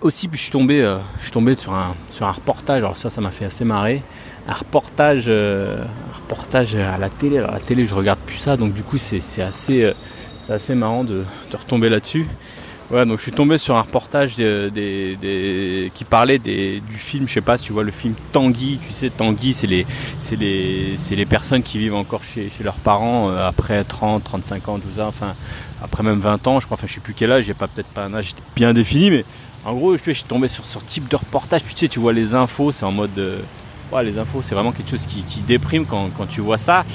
aussi, 0.00 0.28
je 0.32 0.36
suis 0.36 0.50
tombé, 0.50 0.82
euh, 0.82 0.98
je 1.18 1.24
suis 1.24 1.32
tombé 1.32 1.56
sur 1.56 1.72
un 1.74 1.94
sur 2.10 2.26
un 2.26 2.32
reportage. 2.32 2.82
Alors 2.82 2.96
ça, 2.96 3.08
ça 3.08 3.20
m'a 3.20 3.30
fait 3.30 3.44
assez 3.44 3.64
marrer. 3.64 4.02
Un 4.48 4.54
reportage, 4.54 5.26
euh, 5.28 5.84
reportage 6.14 6.76
à 6.76 6.98
la 6.98 7.08
télé. 7.08 7.38
Alors 7.38 7.52
la 7.52 7.60
télé, 7.60 7.84
je 7.84 7.94
regarde 7.94 8.18
plus 8.18 8.38
ça, 8.38 8.56
donc 8.56 8.74
du 8.74 8.82
coup, 8.82 8.98
c'est 8.98 9.42
assez 9.42 9.92
assez 10.48 10.74
marrant 10.74 11.04
de, 11.04 11.24
de 11.50 11.56
retomber 11.56 11.88
là-dessus. 11.88 12.26
Ouais, 12.90 13.06
donc 13.06 13.18
je 13.18 13.22
suis 13.22 13.32
tombé 13.32 13.56
sur 13.56 13.76
un 13.76 13.80
reportage 13.80 14.36
des, 14.36 15.90
qui 15.94 16.04
parlait 16.04 16.38
du 16.38 16.80
film, 16.98 17.26
je 17.26 17.34
sais 17.34 17.40
pas 17.40 17.56
si 17.56 17.66
tu 17.66 17.72
vois 17.72 17.84
le 17.84 17.90
film 17.90 18.14
Tanguy, 18.32 18.78
tu 18.86 18.92
sais 18.92 19.08
Tanguy 19.08 19.54
c'est 19.54 19.66
les, 19.66 19.86
les, 20.38 20.96
les 21.10 21.26
personnes 21.26 21.62
qui 21.62 21.78
vivent 21.78 21.94
encore 21.94 22.22
chez, 22.22 22.50
chez 22.50 22.62
leurs 22.62 22.74
parents 22.74 23.30
euh, 23.30 23.48
après 23.48 23.82
30, 23.84 24.24
35 24.24 24.68
ans, 24.68 24.78
12 24.78 25.00
ans, 25.00 25.08
enfin 25.08 25.34
après 25.82 26.02
même 26.02 26.18
20 26.18 26.46
ans, 26.48 26.60
je 26.60 26.66
crois, 26.66 26.74
enfin 26.74 26.86
je 26.86 26.94
sais 26.94 27.00
plus 27.00 27.14
quel 27.14 27.32
âge, 27.32 27.44
j'ai 27.44 27.54
pas 27.54 27.66
peut-être 27.66 27.88
pas 27.88 28.04
un 28.04 28.14
âge 28.14 28.34
bien 28.54 28.74
défini, 28.74 29.10
mais 29.10 29.24
en 29.64 29.74
gros 29.74 29.96
je, 29.96 30.02
suis 30.12 30.24
tombé 30.24 30.48
sur 30.48 30.66
ce 30.66 30.78
type 30.80 31.08
de 31.08 31.16
reportage, 31.16 31.62
tu 31.64 31.70
sais 31.74 31.88
tu 31.88 31.98
vois 31.98 32.12
les 32.12 32.34
infos, 32.34 32.72
c'est 32.72 32.84
en 32.84 32.92
mode... 32.92 33.18
Euh, 33.18 33.40
les 34.00 34.16
infos, 34.16 34.40
c'est 34.42 34.54
vraiment 34.54 34.72
quelque 34.72 34.90
chose 34.90 35.04
qui, 35.04 35.42
déprime 35.42 35.84
quand, 35.84 36.08
tu 36.30 36.40
vois 36.40 36.56
ça. 36.56 36.86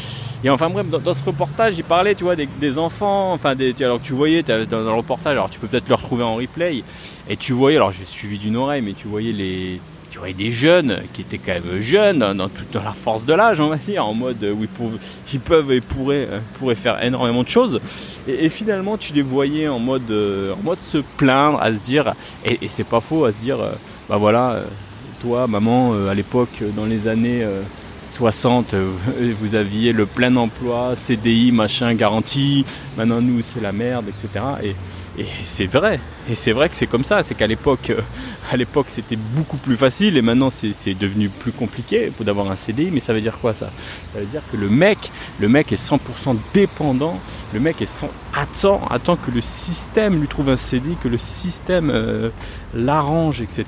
Et 0.43 0.49
enfin 0.49 0.69
bref, 0.69 0.87
dans, 0.87 1.13
ce 1.13 1.23
reportage, 1.23 1.77
il 1.77 1.83
parlait, 1.83 2.13
tu 2.13 2.23
vois, 2.23 2.35
des, 2.35 2.77
enfants, 2.77 3.33
enfin, 3.33 3.55
des, 3.55 3.73
alors 3.81 3.99
que 3.99 4.05
tu 4.05 4.13
voyais 4.13 4.43
dans, 4.43 4.65
dans, 4.65 4.81
le 4.83 4.89
reportage, 4.91 5.31
alors 5.31 5.49
tu 5.49 5.59
peux 5.59 5.67
peut-être 5.67 5.89
le 5.89 5.95
retrouver 5.95 6.23
en 6.23 6.35
replay, 6.35 6.83
et 7.27 7.37
tu 7.37 7.53
voyais, 7.53 7.77
alors 7.77 7.91
j'ai 7.91 8.05
suivi 8.05 8.37
d'une 8.37 8.55
oreille, 8.55 8.83
mais 8.83 8.93
tu 8.93 9.07
voyais 9.07 9.31
les, 9.31 9.81
tu 10.11 10.19
voyais 10.19 10.35
des 10.35 10.51
jeunes 10.51 10.99
qui 11.13 11.21
étaient 11.21 11.39
quand 11.39 11.53
même 11.53 11.79
jeunes, 11.79 12.19
dans 12.19 12.49
toute 12.49 12.75
la 12.75 12.93
force 12.93 13.25
de 13.25 13.33
l'âge, 13.33 13.59
on 13.59 13.69
va 13.69 13.77
dire, 13.77 14.05
en 14.05 14.13
mode 14.13 14.43
où 14.43 14.61
ils, 14.61 15.39
peuvent, 15.39 15.71
et 15.71 15.81
pourraient, 15.81 16.27
pourraient, 16.59 16.75
faire 16.75 17.03
énormément 17.03 17.41
de 17.41 17.47
choses. 17.47 17.81
Et, 18.27 18.49
finalement, 18.49 18.97
tu 18.97 19.13
les 19.13 19.23
voyais 19.23 19.67
en 19.67 19.79
mode, 19.79 20.11
en 20.11 20.63
mode 20.63 20.83
se 20.83 20.99
plaindre, 21.17 21.59
à 21.59 21.73
se 21.73 21.79
dire, 21.79 22.13
et, 22.45 22.59
c'est 22.67 22.87
pas 22.87 23.01
faux, 23.01 23.25
à 23.25 23.31
se 23.31 23.37
dire, 23.37 23.57
bah 24.07 24.17
voilà, 24.17 24.61
toi, 25.21 25.47
maman, 25.47 25.93
euh, 25.93 26.09
à 26.09 26.13
l'époque, 26.13 26.61
dans 26.75 26.85
les 26.85 27.07
années 27.07 27.41
60, 27.41 27.43
euh, 27.43 27.61
euh, 28.21 28.93
vous 29.39 29.55
aviez 29.55 29.93
le 29.93 30.05
plein 30.05 30.35
emploi, 30.35 30.95
CDI, 30.95 31.51
machin, 31.51 31.93
garantie. 31.93 32.65
Maintenant, 32.97 33.21
nous, 33.21 33.41
c'est 33.41 33.61
la 33.61 33.71
merde, 33.71 34.05
etc. 34.09 34.45
Et, 34.63 34.75
c'est 35.41 35.65
vrai. 35.65 35.99
Et 36.29 36.35
c'est 36.35 36.51
vrai 36.51 36.69
que 36.69 36.75
c'est 36.75 36.85
comme 36.85 37.03
ça. 37.03 37.23
C'est 37.23 37.33
qu'à 37.33 37.47
l'époque, 37.47 37.91
à 38.51 38.57
l'époque, 38.57 38.87
c'était 38.89 39.15
beaucoup 39.15 39.57
plus 39.57 39.75
facile 39.75 40.15
et 40.15 40.21
maintenant, 40.21 40.49
c'est 40.51 40.93
devenu 40.93 41.29
plus 41.29 41.51
compliqué 41.51 42.11
d'avoir 42.19 42.51
un 42.51 42.55
CDI. 42.55 42.89
Mais 42.91 42.99
ça 42.99 43.13
veut 43.13 43.21
dire 43.21 43.37
quoi 43.39 43.53
ça? 43.53 43.71
Ça 44.13 44.19
veut 44.19 44.27
dire 44.27 44.41
que 44.51 44.57
le 44.57 44.69
mec, 44.69 45.11
le 45.39 45.49
mec 45.49 45.71
est 45.71 45.83
100% 45.83 46.37
dépendant. 46.53 47.19
Le 47.53 47.59
mec 47.59 47.81
est 47.81 48.05
attend, 48.35 48.81
attend 48.89 49.15
que 49.15 49.31
le 49.31 49.41
système 49.41 50.19
lui 50.19 50.27
trouve 50.27 50.49
un 50.49 50.57
CDI, 50.57 50.97
que 51.01 51.07
le 51.07 51.17
système 51.17 52.31
l'arrange, 52.75 53.41
etc. 53.41 53.65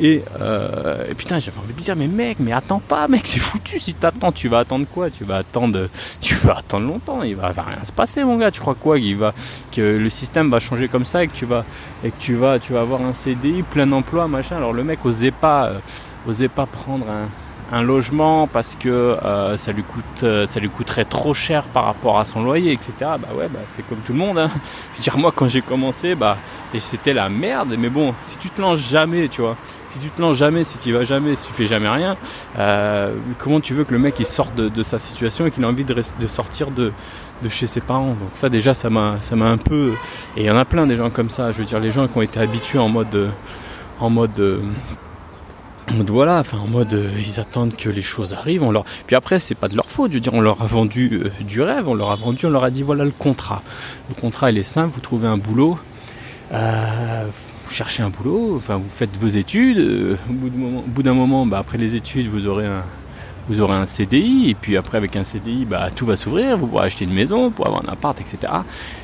Euh, 0.00 1.04
et, 1.08 1.14
putain, 1.14 1.38
j'avais 1.38 1.58
envie 1.58 1.72
de 1.72 1.76
lui 1.76 1.82
dire, 1.82 1.96
mais 1.96 2.06
mec, 2.06 2.38
mais 2.40 2.52
attends 2.52 2.80
pas, 2.80 3.08
mec, 3.08 3.22
c'est 3.24 3.40
foutu. 3.40 3.78
Si 3.80 3.94
t'attends, 3.94 4.32
tu 4.32 4.48
vas 4.48 4.60
attendre 4.60 4.86
quoi? 4.92 5.10
Tu 5.10 5.24
vas 5.24 5.38
attendre, 5.38 5.88
tu 6.20 6.34
vas 6.36 6.58
attendre 6.58 6.86
longtemps. 6.86 7.22
Il 7.22 7.36
va, 7.36 7.48
rien 7.48 7.84
se 7.84 7.92
passer, 7.92 8.24
mon 8.24 8.36
gars. 8.36 8.50
Tu 8.50 8.60
crois 8.60 8.74
quoi 8.74 8.98
va, 9.16 9.34
que 9.72 9.80
le 9.80 10.08
système 10.08 10.50
va 10.50 10.60
changer 10.60 10.88
comme 10.88 11.04
ça 11.04 11.24
et 11.24 11.28
que 11.28 11.34
tu 11.34 11.44
vas, 11.44 11.64
et 12.04 12.10
que 12.10 12.20
tu 12.20 12.34
vas, 12.34 12.58
tu 12.58 12.72
vas 12.72 12.80
avoir 12.80 13.02
un 13.02 13.12
CDI, 13.12 13.62
plein 13.62 13.90
emploi, 13.92 14.28
machin. 14.28 14.56
Alors 14.56 14.72
le 14.72 14.84
mec 14.84 15.00
pas, 15.40 15.68
euh, 15.68 15.78
osait 16.26 16.48
pas 16.48 16.66
prendre 16.66 17.06
un, 17.08 17.28
logement 17.70 18.46
parce 18.46 18.76
que 18.76 18.88
euh, 18.88 19.56
ça 19.56 19.72
lui 19.72 19.82
coûte 19.82 20.46
ça 20.46 20.60
lui 20.60 20.70
coûterait 20.70 21.04
trop 21.04 21.34
cher 21.34 21.64
par 21.64 21.84
rapport 21.84 22.18
à 22.18 22.24
son 22.24 22.42
loyer 22.42 22.72
etc 22.72 22.92
bah 23.00 23.28
ouais 23.36 23.48
bah 23.48 23.60
c'est 23.68 23.86
comme 23.86 23.98
tout 23.98 24.12
le 24.12 24.18
monde 24.18 24.38
hein. 24.38 24.50
je 24.92 24.98
veux 24.98 25.02
dire 25.02 25.18
moi 25.18 25.32
quand 25.34 25.48
j'ai 25.48 25.62
commencé 25.62 26.14
bah 26.14 26.38
c'était 26.78 27.12
la 27.12 27.28
merde 27.28 27.74
mais 27.78 27.90
bon 27.90 28.14
si 28.24 28.38
tu 28.38 28.48
te 28.50 28.60
lances 28.60 28.78
jamais 28.80 29.28
tu 29.28 29.42
vois 29.42 29.56
si 29.90 29.98
tu 29.98 30.10
te 30.10 30.20
lances 30.20 30.36
jamais, 30.36 30.64
si 30.64 30.78
tu 30.78 30.92
vas 30.92 31.02
jamais, 31.04 31.34
si 31.34 31.46
tu 31.46 31.52
fais 31.52 31.66
jamais 31.66 31.88
rien, 31.88 32.16
euh, 32.58 33.14
comment 33.38 33.60
tu 33.60 33.74
veux 33.74 33.84
que 33.84 33.92
le 33.92 33.98
mec 33.98 34.16
il 34.18 34.26
sorte 34.26 34.54
de, 34.54 34.82
sa 34.82 34.98
situation 34.98 35.46
et 35.46 35.50
qu'il 35.50 35.62
ait 35.62 35.66
envie 35.66 35.84
de, 35.84 36.26
sortir 36.26 36.70
de, 36.70 36.92
de, 37.42 37.48
chez 37.48 37.66
ses 37.66 37.80
parents? 37.80 38.08
Donc 38.08 38.30
ça 38.34 38.48
déjà 38.48 38.74
ça 38.74 38.90
m'a 38.90 39.16
ça 39.20 39.34
m'a 39.34 39.46
un 39.46 39.56
peu 39.56 39.94
et 40.36 40.42
il 40.42 40.46
y 40.46 40.50
en 40.50 40.56
a 40.56 40.64
plein 40.64 40.86
des 40.86 40.96
gens 40.96 41.10
comme 41.10 41.30
ça. 41.30 41.52
Je 41.52 41.58
veux 41.58 41.64
dire 41.64 41.80
les 41.80 41.90
gens 41.90 42.06
qui 42.06 42.18
ont 42.18 42.22
été 42.22 42.38
habitués 42.38 42.78
en 42.78 42.88
mode 42.88 43.32
en 43.98 44.10
mode 44.10 44.62
voilà, 46.08 46.38
enfin 46.38 46.58
en 46.58 46.66
mode 46.66 46.96
ils 47.18 47.40
attendent 47.40 47.76
que 47.76 47.88
les 47.88 48.02
choses 48.02 48.32
arrivent. 48.32 48.66
Puis 49.06 49.16
après 49.16 49.38
c'est 49.38 49.54
pas 49.54 49.68
de 49.68 49.76
leur 49.76 49.90
faute, 49.90 50.12
je 50.12 50.16
veux 50.16 50.20
dire 50.20 50.34
on 50.34 50.40
leur 50.40 50.62
a 50.62 50.66
vendu 50.66 51.20
euh, 51.24 51.30
du 51.44 51.62
rêve, 51.62 51.88
on 51.88 51.94
leur 51.94 52.10
a 52.10 52.16
vendu, 52.16 52.46
on 52.46 52.50
leur 52.50 52.64
a 52.64 52.70
dit 52.70 52.82
voilà 52.82 53.04
le 53.04 53.10
contrat. 53.10 53.62
Le 54.08 54.14
contrat 54.14 54.50
il 54.50 54.58
est 54.58 54.62
simple, 54.62 54.92
vous 54.94 55.00
trouvez 55.00 55.28
un 55.28 55.38
boulot. 55.38 55.78
Euh, 56.52 57.26
vous 57.68 57.74
cherchez 57.74 58.02
un 58.02 58.08
boulot, 58.08 58.54
enfin 58.56 58.76
vous 58.76 58.88
faites 58.88 59.16
vos 59.18 59.28
études, 59.28 59.78
euh, 59.78 60.16
au 60.30 60.82
bout 60.86 61.02
d'un 61.02 61.12
moment, 61.12 61.44
bah, 61.44 61.58
après 61.58 61.76
les 61.76 61.96
études, 61.96 62.26
vous 62.28 62.46
aurez 62.46 62.64
un, 62.64 62.82
vous 63.48 63.60
aurez 63.60 63.74
un 63.74 63.84
CDI, 63.84 64.48
et 64.48 64.54
puis 64.54 64.78
après 64.78 64.96
avec 64.96 65.16
un 65.16 65.24
CDI, 65.24 65.66
bah, 65.66 65.88
tout 65.94 66.06
va 66.06 66.16
s'ouvrir, 66.16 66.56
vous 66.56 66.66
pourrez 66.66 66.86
acheter 66.86 67.04
une 67.04 67.12
maison, 67.12 67.50
pour 67.50 67.66
avoir 67.66 67.84
un 67.84 67.92
appart, 67.92 68.18
etc. 68.18 68.38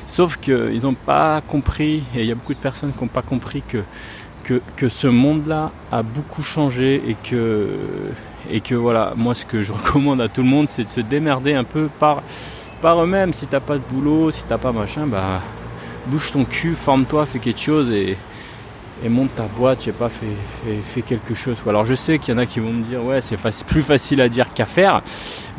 Sauf 0.07 0.37
qu'ils 0.37 0.81
n'ont 0.81 0.95
pas 0.95 1.41
compris, 1.41 2.03
et 2.15 2.21
il 2.21 2.25
y 2.25 2.31
a 2.31 2.35
beaucoup 2.35 2.55
de 2.55 2.59
personnes 2.59 2.91
qui 2.91 3.03
n'ont 3.03 3.07
pas 3.07 3.21
compris 3.21 3.61
que, 3.67 3.83
que, 4.45 4.61
que 4.77 4.87
ce 4.89 5.07
monde-là 5.07 5.71
a 5.91 6.03
beaucoup 6.03 6.43
changé 6.43 7.01
et 7.07 7.15
que, 7.29 7.67
et 8.49 8.61
que 8.61 8.75
voilà, 8.75 9.13
moi 9.17 9.33
ce 9.33 9.45
que 9.45 9.61
je 9.61 9.73
recommande 9.79 10.21
à 10.21 10.27
tout 10.29 10.43
le 10.43 10.47
monde, 10.47 10.69
c'est 10.69 10.85
de 10.85 10.89
se 10.89 11.01
démerder 11.01 11.53
un 11.53 11.63
peu 11.63 11.89
par, 11.99 12.21
par 12.81 13.03
eux-mêmes. 13.03 13.33
Si 13.33 13.47
t'as 13.47 13.59
pas 13.59 13.75
de 13.75 13.83
boulot, 13.91 14.31
si 14.31 14.43
t'as 14.43 14.57
pas 14.57 14.71
machin, 14.71 15.07
bah 15.07 15.41
bouge 16.07 16.31
ton 16.31 16.45
cul, 16.45 16.75
forme-toi, 16.75 17.25
fais 17.25 17.39
quelque 17.39 17.59
chose 17.59 17.91
et, 17.91 18.15
et 19.03 19.09
monte 19.09 19.35
ta 19.35 19.43
boîte, 19.43 19.79
je 19.81 19.85
sais 19.85 19.91
pas, 19.91 20.09
fais, 20.09 21.01
quelque 21.01 21.33
chose. 21.33 21.57
Alors 21.67 21.85
je 21.85 21.95
sais 21.95 22.17
qu'il 22.17 22.33
y 22.33 22.37
en 22.37 22.39
a 22.39 22.45
qui 22.45 22.59
vont 22.59 22.71
me 22.71 22.83
dire 22.83 23.03
ouais 23.03 23.19
c'est 23.21 23.37
plus 23.65 23.81
facile 23.81 24.21
à 24.21 24.29
dire 24.29 24.53
qu'à 24.53 24.65
faire, 24.65 25.01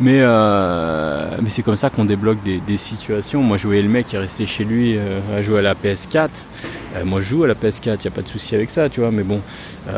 mais, 0.01 0.21
euh, 0.21 1.37
mais 1.43 1.51
c'est 1.51 1.63
comme 1.63 1.77
ça 1.77 1.91
qu'on 1.91 2.05
débloque 2.05 2.39
des, 2.43 2.77
situations. 2.77 3.43
Moi 3.43 3.57
je 3.57 3.67
voyais 3.67 3.83
le 3.83 3.89
mec 3.89 4.07
qui 4.07 4.17
restait 4.17 4.47
chez 4.47 4.65
lui 4.65 4.97
euh, 4.97 5.21
à 5.37 5.43
jouer 5.43 5.59
à 5.59 5.63
la 5.63 5.75
PS4. 5.75 6.29
Euh, 6.97 7.05
moi 7.05 7.21
je 7.21 7.27
joue 7.27 7.45
à 7.45 7.49
la 7.49 7.55
PS4, 7.55 7.85
il 7.85 7.91
n'y 7.91 8.07
a 8.07 8.11
pas 8.11 8.23
de 8.23 8.29
souci 8.29 8.55
avec 8.55 8.71
ça, 8.71 8.89
tu 8.89 9.01
vois, 9.01 9.11
mais 9.11 9.23
bon, 9.23 9.41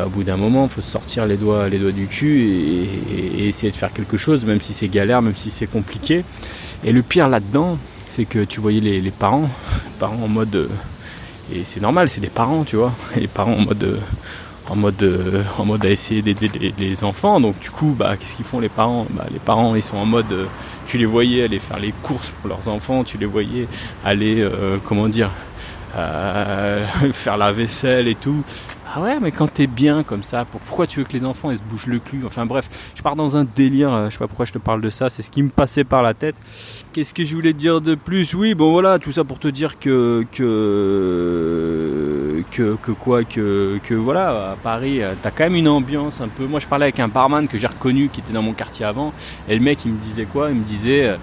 au 0.04 0.08
bout 0.08 0.24
d'un 0.24 0.36
moment, 0.36 0.64
il 0.64 0.70
faut 0.70 0.80
sortir 0.80 1.26
les 1.26 1.36
doigts, 1.36 1.68
les 1.68 1.78
doigts 1.78 1.92
du 1.92 2.06
cul 2.06 2.42
et, 2.42 3.48
essayer 3.48 3.70
de 3.70 3.76
faire 3.76 3.92
quelque 3.92 4.16
chose, 4.16 4.44
même 4.44 4.60
si 4.60 4.74
c'est 4.74 4.88
galère, 4.88 5.22
même 5.22 5.36
si 5.36 5.50
c'est 5.50 5.66
compliqué. 5.66 6.24
Et 6.84 6.92
le 6.92 7.02
pire 7.02 7.28
là-dedans, 7.28 7.78
c'est 8.08 8.24
que 8.24 8.44
tu 8.44 8.60
voyais 8.60 8.80
les, 8.80 9.00
les 9.00 9.10
parents, 9.10 9.42
les 9.42 9.92
parents 9.98 10.22
en 10.22 10.28
mode 10.28 10.68
et 11.52 11.64
c'est 11.64 11.80
normal, 11.80 12.08
c'est 12.08 12.20
des 12.20 12.28
parents, 12.28 12.64
tu 12.64 12.76
vois. 12.76 12.92
Les 13.16 13.26
parents 13.26 13.54
en 13.54 13.64
mode, 13.64 14.00
en 14.68 14.76
mode, 14.76 15.44
en 15.58 15.64
mode 15.64 15.84
à 15.84 15.90
essayer 15.90 16.22
d'aider 16.22 16.50
les, 16.78 17.04
enfants. 17.04 17.40
Donc 17.40 17.58
du 17.60 17.70
coup, 17.70 17.94
bah, 17.98 18.16
qu'est-ce 18.18 18.36
qu'ils 18.36 18.44
font 18.44 18.60
les 18.60 18.68
parents? 18.68 19.06
Bah, 19.10 19.26
Les 19.32 19.38
parents, 19.38 19.74
ils 19.74 19.82
sont 19.82 19.96
en 19.96 20.04
mode, 20.04 20.48
tu 20.86 20.98
les 20.98 21.06
voyais 21.06 21.44
aller 21.44 21.58
faire 21.58 21.78
les 21.78 21.92
courses 22.02 22.30
pour 22.30 22.48
leurs 22.48 22.68
enfants, 22.68 23.04
tu 23.04 23.18
les 23.18 23.26
voyais 23.26 23.66
aller, 24.04 24.40
euh, 24.40 24.76
comment 24.84 25.08
dire, 25.08 25.30
euh, 25.96 26.86
faire 27.12 27.38
la 27.38 27.52
vaisselle 27.52 28.08
et 28.08 28.14
tout. 28.14 28.42
Ah 28.90 29.02
ouais, 29.02 29.20
mais 29.20 29.32
quand 29.32 29.52
t'es 29.52 29.66
bien 29.66 30.02
comme 30.02 30.22
ça, 30.22 30.46
pourquoi 30.46 30.86
tu 30.86 31.00
veux 31.00 31.04
que 31.04 31.12
les 31.12 31.26
enfants 31.26 31.50
ils 31.50 31.58
se 31.58 31.62
bougent 31.62 31.88
le 31.88 31.98
cul? 31.98 32.22
Enfin 32.24 32.46
bref, 32.46 32.70
je 32.94 33.02
pars 33.02 33.16
dans 33.16 33.36
un 33.36 33.44
délire, 33.44 33.92
euh, 33.92 34.06
je 34.08 34.14
sais 34.14 34.18
pas 34.18 34.28
pourquoi 34.28 34.46
je 34.46 34.52
te 34.52 34.58
parle 34.58 34.80
de 34.80 34.88
ça, 34.88 35.10
c'est 35.10 35.20
ce 35.20 35.30
qui 35.30 35.42
me 35.42 35.50
passait 35.50 35.84
par 35.84 36.02
la 36.02 36.14
tête. 36.14 36.36
Qu'est-ce 36.94 37.12
que 37.12 37.22
je 37.22 37.34
voulais 37.34 37.52
dire 37.52 37.82
de 37.82 37.94
plus? 37.94 38.32
Oui, 38.32 38.54
bon 38.54 38.72
voilà, 38.72 38.98
tout 38.98 39.12
ça 39.12 39.24
pour 39.24 39.38
te 39.38 39.48
dire 39.48 39.78
que 39.78 40.24
que 40.32 41.62
que, 42.50 42.76
que 42.82 42.92
quoi 42.92 43.24
que, 43.24 43.78
que 43.84 43.92
voilà, 43.94 44.52
à 44.52 44.56
Paris, 44.56 45.02
euh, 45.02 45.12
t'as 45.22 45.32
quand 45.32 45.44
même 45.44 45.56
une 45.56 45.68
ambiance 45.68 46.22
un 46.22 46.28
peu. 46.28 46.46
Moi 46.46 46.58
je 46.58 46.66
parlais 46.66 46.84
avec 46.84 46.98
un 46.98 47.08
barman 47.08 47.46
que 47.46 47.58
j'ai 47.58 47.66
reconnu 47.66 48.08
qui 48.08 48.20
était 48.20 48.32
dans 48.32 48.40
mon 48.42 48.54
quartier 48.54 48.86
avant, 48.86 49.12
et 49.50 49.54
le 49.54 49.60
mec 49.62 49.84
il 49.84 49.92
me 49.92 49.98
disait 49.98 50.24
quoi? 50.24 50.48
Il 50.48 50.56
me 50.56 50.64
disait 50.64 51.08
euh, 51.08 51.16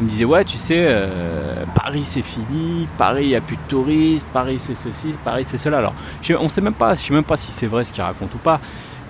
il 0.00 0.04
me 0.04 0.08
disait 0.08 0.24
ouais 0.24 0.44
tu 0.44 0.56
sais 0.56 0.78
euh, 0.78 1.64
Paris 1.74 2.04
c'est 2.04 2.22
fini, 2.22 2.88
Paris 2.96 3.24
il 3.24 3.28
n'y 3.28 3.36
a 3.36 3.40
plus 3.40 3.56
de 3.56 3.62
touristes, 3.68 4.26
Paris 4.32 4.58
c'est 4.58 4.74
ceci, 4.74 5.14
Paris 5.24 5.44
c'est 5.46 5.58
cela. 5.58 5.78
Alors 5.78 5.94
je, 6.22 6.34
on 6.34 6.48
sait 6.48 6.62
même 6.62 6.74
pas, 6.74 6.94
je 6.94 7.00
sais 7.00 7.14
même 7.14 7.24
pas 7.24 7.36
si 7.36 7.52
c'est 7.52 7.66
vrai 7.66 7.84
ce 7.84 7.92
qu'il 7.92 8.02
raconte 8.02 8.34
ou 8.34 8.38
pas. 8.38 8.60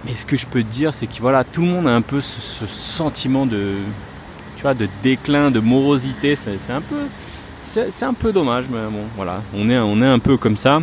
Mais 0.05 0.15
ce 0.15 0.27
que 0.27 0.37
je 0.37 0.47
peux 0.47 0.63
te 0.63 0.69
dire 0.69 0.93
c'est 0.93 1.07
que 1.07 1.21
voilà 1.21 1.45
tout 1.45 1.61
le 1.63 1.69
monde 1.69 1.87
a 1.87 1.95
un 1.95 2.03
peu 2.03 2.21
ce, 2.21 2.67
sentiment 2.67 3.47
de 3.47 3.77
tu 4.57 4.63
vois 4.63 4.75
de 4.75 4.89
déclin, 5.03 5.51
de 5.51 5.61
morosité. 5.61 6.35
C'est 6.37 6.73
un 6.73 6.81
peu 6.83 7.07
c'est 7.63 8.03
un 8.03 8.15
peu 8.15 8.33
dommage 8.33 8.65
mais 8.69 8.91
bon 8.91 9.05
voilà 9.15 9.43
on 9.55 9.71
est 9.71 9.79
on 9.79 10.03
est 10.03 10.09
un 10.09 10.19
peu 10.19 10.37
comme 10.37 10.57
ça. 10.57 10.81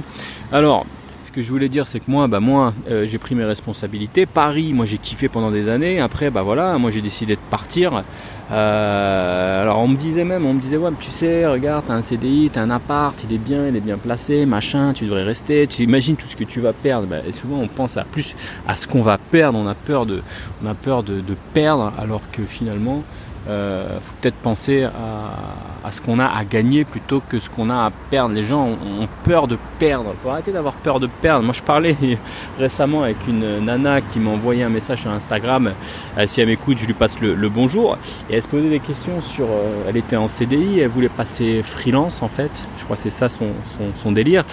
Alors 0.54 0.86
ce 1.24 1.32
que 1.34 1.42
je 1.42 1.50
voulais 1.50 1.68
dire, 1.68 1.86
c'est 1.86 2.00
que 2.00 2.10
moi, 2.10 2.28
bah 2.28 2.40
moi, 2.40 2.74
euh, 2.90 3.06
j'ai 3.06 3.18
pris 3.18 3.36
mes 3.36 3.44
responsabilités. 3.44 4.26
Paris, 4.26 4.72
moi, 4.72 4.86
j'ai 4.86 4.98
kiffé 4.98 5.28
pendant 5.28 5.52
des 5.52 5.68
années. 5.68 6.00
Après, 6.00 6.30
bah 6.30 6.42
voilà, 6.42 6.78
moi, 6.78 6.90
j'ai 6.90 7.02
décidé 7.02 7.36
de 7.36 7.42
partir. 7.52 8.04
Euh, 8.50 9.62
alors 9.62 9.80
on 9.80 9.88
me 9.90 9.98
disait 9.98 10.24
même, 10.24 10.46
on 10.46 10.54
me 10.54 10.60
disait 10.60 10.78
ouais, 10.78 10.90
tu 11.00 11.12
sais, 11.12 11.46
regarde, 11.46 11.86
t'as 11.88 11.94
un 11.94 12.02
CDI, 12.02 12.50
t'as 12.52 12.62
un 12.62 12.70
appart, 12.70 13.16
il 13.30 13.36
est 13.36 13.40
bien, 13.40 13.68
il 13.68 13.76
est 13.76 13.82
bien 13.82 13.98
placé, 13.98 14.46
machin, 14.46 14.94
tu 14.94 15.06
devrais 15.06 15.24
rester. 15.24 15.68
Tu 15.68 15.84
imagines 15.84 16.16
tout 16.16 16.28
ce 16.28 16.36
que 16.36 16.44
tu 16.44 16.60
vas 16.60 16.74
perdre. 16.74 17.08
Bah, 17.08 17.18
et 17.28 17.32
souvent 17.32 17.58
on 17.58 17.68
pense 17.68 17.98
à 17.98 18.04
plus 18.04 18.36
à 18.68 18.76
ce 18.76 18.88
qu'on 18.88 19.02
va 19.02 19.18
perdre. 19.18 19.60
On 19.60 19.68
a 19.68 19.76
peur 19.76 20.06
de, 20.06 20.22
on 20.64 20.68
a 20.68 20.74
peur 20.74 21.04
de, 21.04 21.22
perdre, 21.54 21.92
alors 22.00 22.22
que 22.32 22.44
finalement, 22.44 23.04
euh, 23.50 24.00
faut 24.00 24.14
peut-être 24.22 24.36
penser 24.36 24.84
à, 24.84 25.92
ce 25.92 26.02
qu'on 26.02 26.20
a 26.20 26.26
à 26.26 26.44
gagner 26.44 26.84
plutôt 26.84 27.22
que 27.22 27.40
ce 27.40 27.50
qu'on 27.50 27.70
a 27.70 27.86
à 27.86 27.92
perdre. 28.10 28.36
Les 28.36 28.44
gens 28.44 28.68
ont, 28.68 29.08
peur 29.24 29.48
de 29.48 29.58
perdre. 29.80 30.14
Faut 30.22 30.30
arrêter 30.30 30.52
d'avoir 30.52 30.74
peur 30.74 31.00
de 31.00 31.08
perdre. 31.08 31.44
Moi, 31.44 31.54
je 31.54 31.64
parlais 31.64 31.96
récemment 32.60 33.04
avec 33.04 33.16
une 33.28 33.60
nana 33.64 34.02
qui 34.02 34.20
m'a 34.20 34.32
envoyé 34.32 34.64
un 34.64 34.70
message 34.70 35.02
sur 35.02 35.12
Instagram. 35.12 35.72
Euh, 36.18 36.28
si 36.28 36.42
elle 36.42 36.48
m'écoute, 36.48 36.78
je 36.80 36.86
lui 36.86 36.94
passe 36.94 37.20
le, 37.22 37.50
bonjour. 37.50 37.98
Elle 38.38 38.44
se 38.44 38.48
posait 38.48 38.70
des 38.70 38.80
questions 38.80 39.20
sur. 39.20 39.46
Euh, 39.46 39.86
elle 39.90 39.98
était 39.98 40.16
en 40.16 40.28
CDI, 40.28 40.80
elle 40.80 40.90
voulait 40.90 41.10
passer 41.10 41.64
freelance 41.64 42.22
en 42.22 42.28
fait. 42.28 42.52
Je 42.78 42.84
crois 42.84 42.96
que 42.96 43.02
c'est 43.02 43.10
ça 43.10 43.30
son, 43.30 43.48
son, 43.96 44.12
délire. 44.12 44.46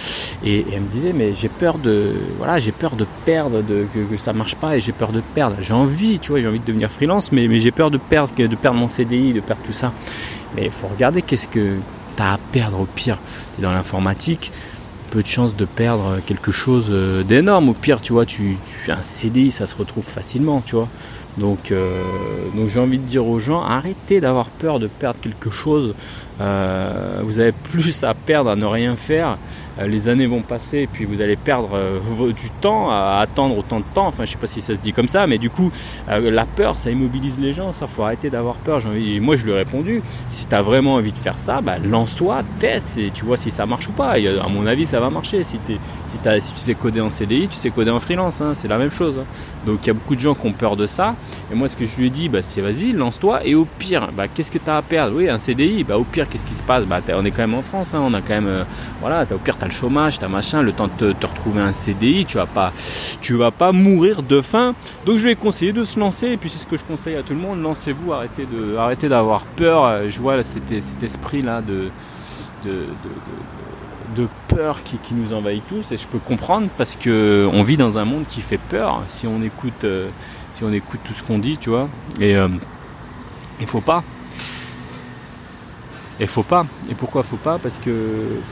Et, 0.43 0.65
elle 0.73 0.81
me 0.81 0.87
disait, 0.87 1.13
mais 1.13 1.33
j'ai 1.35 1.49
peur 1.49 1.77
de. 1.77 2.13
Voilà, 2.37 2.59
j'ai 2.59 2.71
peur 2.71 2.95
de 2.95 3.05
perdre, 3.25 3.61
de, 3.61 3.85
que, 3.93 3.99
que 3.99 4.17
ça 4.17 4.33
marche 4.33 4.55
pas 4.55 4.75
et 4.75 4.81
j'ai 4.81 4.91
peur 4.91 5.11
de 5.11 5.21
perdre. 5.21 5.57
J'ai 5.61 5.73
envie, 5.73 6.19
tu 6.19 6.31
vois, 6.31 6.41
j'ai 6.41 6.47
envie 6.47 6.59
de 6.59 6.65
devenir 6.65 6.89
freelance, 6.89 7.31
mais, 7.31 7.47
mais 7.47 7.59
j'ai 7.59 7.71
peur 7.71 7.91
de 7.91 7.97
perdre, 7.97 8.33
de 8.35 8.55
perdre 8.55 8.79
mon 8.79 8.87
CDI, 8.87 9.33
de 9.33 9.41
perdre 9.41 9.61
tout 9.63 9.73
ça. 9.73 9.93
Mais 10.55 10.65
il 10.65 10.71
faut 10.71 10.87
regarder 10.87 11.21
qu'est-ce 11.21 11.47
que 11.47 11.75
tu 12.17 12.23
as 12.23 12.33
à 12.33 12.37
perdre 12.51 12.79
au 12.79 12.85
pire. 12.85 13.19
Dans 13.59 13.71
l'informatique, 13.71 14.51
peu 15.09 15.21
de 15.21 15.27
chances 15.27 15.55
de 15.55 15.65
perdre 15.65 16.19
quelque 16.25 16.51
chose 16.51 16.93
d'énorme. 17.27 17.69
Au 17.69 17.73
pire, 17.73 18.01
tu 18.01 18.13
vois, 18.13 18.25
tu, 18.25 18.57
tu 18.83 18.91
un 18.91 19.01
CDI, 19.01 19.51
ça 19.51 19.65
se 19.65 19.75
retrouve 19.75 20.03
facilement, 20.03 20.61
tu 20.65 20.75
vois. 20.75 20.87
Donc, 21.37 21.73
donc 22.55 22.69
j'ai 22.69 22.79
envie 22.79 22.97
de 22.97 23.03
dire 23.03 23.27
aux 23.27 23.39
gens, 23.39 23.61
arrêtez 23.61 24.21
d'avoir 24.21 24.47
peur 24.47 24.79
de 24.79 24.87
perdre 24.87 25.19
quelque 25.19 25.49
chose. 25.49 25.93
vous 26.39 27.39
avez 27.39 27.51
plus 27.51 28.03
à 28.05 28.13
perdre 28.13 28.49
à 28.49 28.55
ne 28.55 28.65
rien 28.65 28.95
faire. 28.95 29.37
les 29.85 30.07
années 30.07 30.27
vont 30.27 30.41
passer 30.41 30.87
puis 30.91 31.03
vous 31.03 31.19
allez 31.21 31.35
perdre 31.35 31.77
du 32.31 32.49
temps 32.61 32.89
à 32.89 33.19
attendre 33.21 33.57
autant 33.57 33.79
de 33.79 33.85
temps. 33.93 34.07
Enfin, 34.07 34.23
je 34.23 34.31
sais 34.31 34.37
pas 34.37 34.47
si 34.47 34.61
ça 34.61 34.75
se 34.75 34.81
dit 34.81 34.93
comme 34.93 35.09
ça, 35.09 35.27
mais 35.27 35.37
du 35.37 35.49
coup, 35.49 35.71
la 36.07 36.45
peur, 36.45 36.77
ça 36.77 36.89
immobilise 36.89 37.37
les 37.37 37.51
gens. 37.51 37.73
Ça, 37.73 37.85
faut 37.85 38.03
arrêter 38.03 38.29
d'avoir 38.29 38.55
peur. 38.55 38.79
Moi, 39.19 39.35
je 39.35 39.45
lui 39.45 39.51
ai 39.51 39.55
répondu, 39.55 40.01
si 40.29 40.47
tu 40.47 40.55
as 40.55 40.61
vraiment 40.61 40.93
envie 40.93 41.11
de 41.11 41.17
faire 41.17 41.37
ça, 41.37 41.59
bah, 41.59 41.77
lance-toi, 41.83 42.43
teste 42.59 42.97
et 42.97 43.11
tu 43.11 43.25
vois 43.25 43.35
si 43.35 43.51
ça 43.51 43.65
marche 43.65 43.89
ou 43.89 43.91
pas. 43.91 44.13
À 44.13 44.47
mon 44.47 44.65
avis, 44.67 44.85
ça 44.85 44.94
va 44.99 45.09
marcher. 45.09 45.43
Si, 45.43 45.59
si, 45.65 45.73
si, 46.41 46.53
tu 46.53 46.59
sais 46.59 46.75
coder 46.75 47.01
en 47.01 47.09
CDI, 47.09 47.47
tu 47.47 47.55
sais 47.55 47.69
coder 47.69 47.91
en 47.91 47.99
freelance. 47.99 48.41
Hein, 48.41 48.53
c'est 48.53 48.67
la 48.67 48.77
même 48.77 48.91
chose. 48.91 49.19
Donc, 49.65 49.79
il 49.83 49.87
y 49.87 49.89
a 49.89 49.93
beaucoup 49.93 50.15
de 50.15 50.19
gens 50.19 50.33
qui 50.33 50.47
ont 50.47 50.53
peur 50.53 50.75
de 50.75 50.85
ça. 50.85 51.15
Et 51.51 51.55
moi, 51.55 51.67
ce 51.67 51.75
que 51.75 51.85
je 51.85 51.95
lui 51.97 52.07
ai 52.07 52.09
dit, 52.09 52.29
bah, 52.29 52.41
c'est 52.41 52.61
vas-y, 52.61 52.91
lance-toi. 52.91 53.45
Et 53.45 53.55
au 53.55 53.65
pire, 53.65 54.09
bah, 54.15 54.27
qu'est-ce 54.27 54.51
que 54.51 54.57
tu 54.57 54.69
as 54.69 54.77
à 54.77 54.81
perdre? 54.81 55.17
Oui, 55.17 55.29
un 55.29 55.37
CDI. 55.37 55.83
Bah, 55.83 55.97
au 55.97 56.03
pire, 56.03 56.29
qu'est-ce 56.29 56.45
qui 56.45 56.53
se 56.53 56.63
passe? 56.63 56.85
Bah, 56.85 57.01
On 57.13 57.25
est 57.25 57.31
quand 57.31 57.43
même 57.43 57.55
en 57.55 57.61
France. 57.61 57.93
Hein, 57.93 58.01
on 58.03 58.13
a 58.13 58.21
quand 58.21 58.33
même, 58.33 58.47
euh, 58.47 58.63
voilà, 59.01 59.25
au 59.31 59.37
pire, 59.37 59.57
tu 59.57 59.63
as 59.63 59.67
le 59.67 59.73
chômage, 59.73 60.19
tu 60.19 60.25
as 60.25 60.29
machin, 60.29 60.61
le 60.61 60.71
temps 60.71 60.87
de 60.99 61.13
te, 61.13 61.25
retrouver 61.27 61.61
un 61.61 61.73
CDI. 61.73 62.25
Tu 62.25 62.37
vas 62.37 62.45
pas, 62.45 62.73
tu 63.21 63.35
vas 63.35 63.51
pas 63.51 63.71
mourir 63.71 64.23
de 64.23 64.41
faim. 64.41 64.75
Donc, 65.05 65.17
je 65.17 65.25
lui 65.25 65.31
ai 65.31 65.35
conseillé 65.35 65.73
de 65.73 65.83
se 65.83 65.99
lancer. 65.99 66.27
Et 66.27 66.37
puis, 66.37 66.49
c'est 66.49 66.59
ce 66.59 66.67
que 66.67 66.77
je 66.77 66.83
conseille 66.83 67.15
à 67.15 67.23
tout 67.23 67.33
le 67.33 67.39
monde. 67.39 67.61
Lancez-vous, 67.61 68.13
arrêtez 68.13 68.45
de, 68.45 68.75
arrêtez 68.77 69.09
d'avoir 69.09 69.43
peur. 69.43 70.09
Je 70.09 70.21
vois 70.21 70.43
cet, 70.43 70.69
cet 70.81 71.03
esprit-là 71.03 71.61
de, 71.61 71.89
de, 72.65 72.85
de, 74.15 74.27
peur 74.55 74.83
qui, 74.83 75.13
nous 75.13 75.33
envahit 75.33 75.63
tous. 75.67 75.91
Et 75.91 75.97
je 75.97 76.07
peux 76.07 76.19
comprendre 76.19 76.69
parce 76.77 76.95
que 76.95 77.47
on 77.51 77.63
vit 77.63 77.77
dans 77.77 77.97
un 77.97 78.05
monde 78.05 78.25
qui 78.27 78.41
fait 78.41 78.57
peur 78.57 79.03
si 79.07 79.27
on 79.27 79.41
écoute, 79.43 79.83
euh, 79.83 80.09
si 80.53 80.63
on 80.63 80.71
écoute 80.71 80.99
tout 81.03 81.13
ce 81.13 81.23
qu'on 81.23 81.39
dit, 81.39 81.57
tu 81.57 81.69
vois. 81.69 81.87
Et 82.19 82.35
euh, 82.35 82.47
il 83.59 83.67
faut 83.67 83.81
pas. 83.81 84.03
Et 86.19 86.27
faut 86.27 86.43
pas. 86.43 86.65
Et 86.89 86.95
pourquoi 86.95 87.23
faut 87.23 87.35
pas? 87.35 87.59
Parce 87.59 87.77
que, 87.77 87.91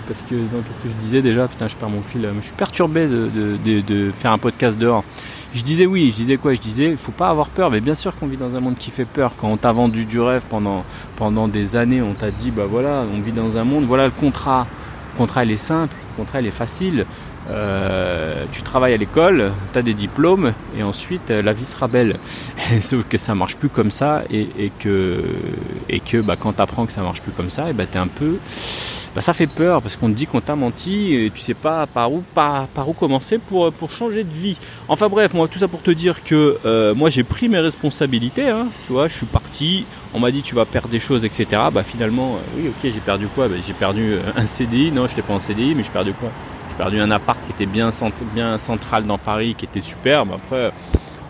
parce 0.05 0.21
que, 0.23 0.35
qu'est-ce 0.35 0.81
que 0.81 0.89
je 0.89 0.95
disais 0.95 1.21
déjà 1.21 1.47
Putain, 1.47 1.69
je 1.69 1.75
perds 1.75 1.89
mon 1.89 2.01
fil. 2.01 2.27
Je 2.37 2.45
suis 2.45 2.53
perturbé 2.53 3.07
de, 3.07 3.57
de 3.63 4.11
faire 4.11 4.31
un 4.31 4.37
podcast 4.37 4.77
dehors. 4.77 5.05
Je 5.53 5.61
disais 5.61 5.85
oui, 5.85 6.09
je 6.09 6.15
disais 6.15 6.37
quoi? 6.37 6.55
Je 6.55 6.59
disais, 6.59 6.89
il 6.89 6.97
faut 6.97 7.11
pas 7.11 7.29
avoir 7.29 7.47
peur, 7.47 7.69
mais 7.69 7.79
bien 7.79 7.93
sûr 7.93 8.15
qu'on 8.15 8.25
vit 8.25 8.37
dans 8.37 8.55
un 8.55 8.59
monde 8.59 8.75
qui 8.75 8.89
fait 8.89 9.05
peur. 9.05 9.33
Quand 9.37 9.49
on 9.49 9.57
t'a 9.57 9.71
vendu 9.71 10.05
du 10.05 10.19
rêve 10.19 10.43
pendant, 10.49 10.83
pendant 11.15 11.47
des 11.47 11.75
années, 11.75 12.01
on 12.01 12.13
t'a 12.13 12.31
dit, 12.31 12.49
bah 12.49 12.65
voilà, 12.67 13.05
on 13.15 13.21
vit 13.21 13.31
dans 13.31 13.55
un 13.55 13.63
monde, 13.63 13.83
voilà 13.85 14.05
le 14.05 14.11
contrat. 14.11 14.65
Le 15.13 15.17
contrat, 15.17 15.45
il 15.45 15.51
est 15.51 15.57
simple, 15.57 15.95
le 16.11 16.23
contrat, 16.23 16.41
il 16.41 16.47
est 16.47 16.51
facile. 16.51 17.05
Euh, 17.49 18.45
tu 18.51 18.61
travailles 18.61 18.93
à 18.93 18.97
l'école, 18.97 19.51
tu 19.73 19.79
as 19.79 19.81
des 19.81 19.93
diplômes 19.93 20.53
et 20.77 20.83
ensuite 20.83 21.29
euh, 21.29 21.41
la 21.41 21.53
vie 21.53 21.65
sera 21.65 21.87
belle. 21.87 22.17
Sauf 22.79 23.03
que 23.09 23.17
ça 23.17 23.35
marche 23.35 23.57
plus 23.57 23.69
comme 23.69 23.91
ça 23.91 24.23
et, 24.31 24.71
que, 24.79 25.23
et 25.89 25.99
que 25.99 26.21
bah, 26.21 26.35
quand 26.39 26.53
tu 26.53 26.61
apprends 26.61 26.85
que 26.85 26.93
ça 26.93 27.01
marche 27.01 27.21
plus 27.21 27.33
comme 27.33 27.49
ça, 27.49 27.71
bah, 27.73 27.85
tu 27.85 27.97
es 27.97 28.01
un 28.01 28.07
peu 28.07 28.37
bah, 29.15 29.21
ça 29.21 29.33
fait 29.33 29.47
peur 29.47 29.81
parce 29.81 29.95
qu'on 29.95 30.09
te 30.09 30.13
dit 30.15 30.25
qu'on 30.25 30.41
t'a 30.41 30.55
menti 30.55 31.13
et 31.13 31.31
tu 31.33 31.41
sais 31.41 31.53
pas 31.53 31.85
par 31.85 32.11
où, 32.11 32.23
par, 32.33 32.67
par 32.67 32.89
où 32.89 32.93
commencer 32.93 33.37
pour, 33.37 33.71
pour 33.71 33.91
changer 33.91 34.23
de 34.23 34.33
vie. 34.33 34.57
Enfin 34.87 35.07
bref, 35.07 35.33
moi 35.33 35.47
tout 35.47 35.59
ça 35.59 35.67
pour 35.67 35.81
te 35.81 35.91
dire 35.91 36.23
que 36.23 36.57
euh, 36.65 36.95
moi 36.95 37.09
j'ai 37.09 37.23
pris 37.23 37.47
mes 37.47 37.59
responsabilités, 37.59 38.49
hein, 38.49 38.67
tu 38.87 38.93
vois, 38.93 39.07
je 39.07 39.15
suis 39.15 39.25
parti, 39.25 39.85
on 40.13 40.19
m'a 40.19 40.31
dit 40.31 40.41
tu 40.41 40.55
vas 40.55 40.65
perdre 40.65 40.89
des 40.89 40.99
choses, 40.99 41.25
etc. 41.25 41.45
Bah 41.71 41.83
finalement, 41.83 42.35
euh, 42.35 42.57
oui 42.57 42.69
ok 42.69 42.91
j'ai 42.91 42.99
perdu 42.99 43.27
quoi? 43.27 43.47
Bah, 43.47 43.55
J'ai 43.65 43.73
perdu 43.73 44.13
euh, 44.13 44.21
un 44.35 44.45
CDI, 44.45 44.91
non 44.91 45.05
je 45.07 45.11
n'étais 45.11 45.21
pas 45.21 45.33
en 45.33 45.39
CDI, 45.39 45.75
mais 45.75 45.83
j'ai 45.83 45.91
perdu 45.91 46.13
quoi? 46.13 46.29
J'ai 46.69 46.77
perdu 46.77 46.99
un 46.99 47.11
appart 47.11 47.39
qui 47.45 47.51
était 47.51 47.67
bien, 47.67 47.91
bien 48.33 48.57
central 48.57 49.05
dans 49.05 49.19
Paris, 49.19 49.53
qui 49.55 49.65
était 49.65 49.81
superbe. 49.81 50.29
Après, 50.33 50.71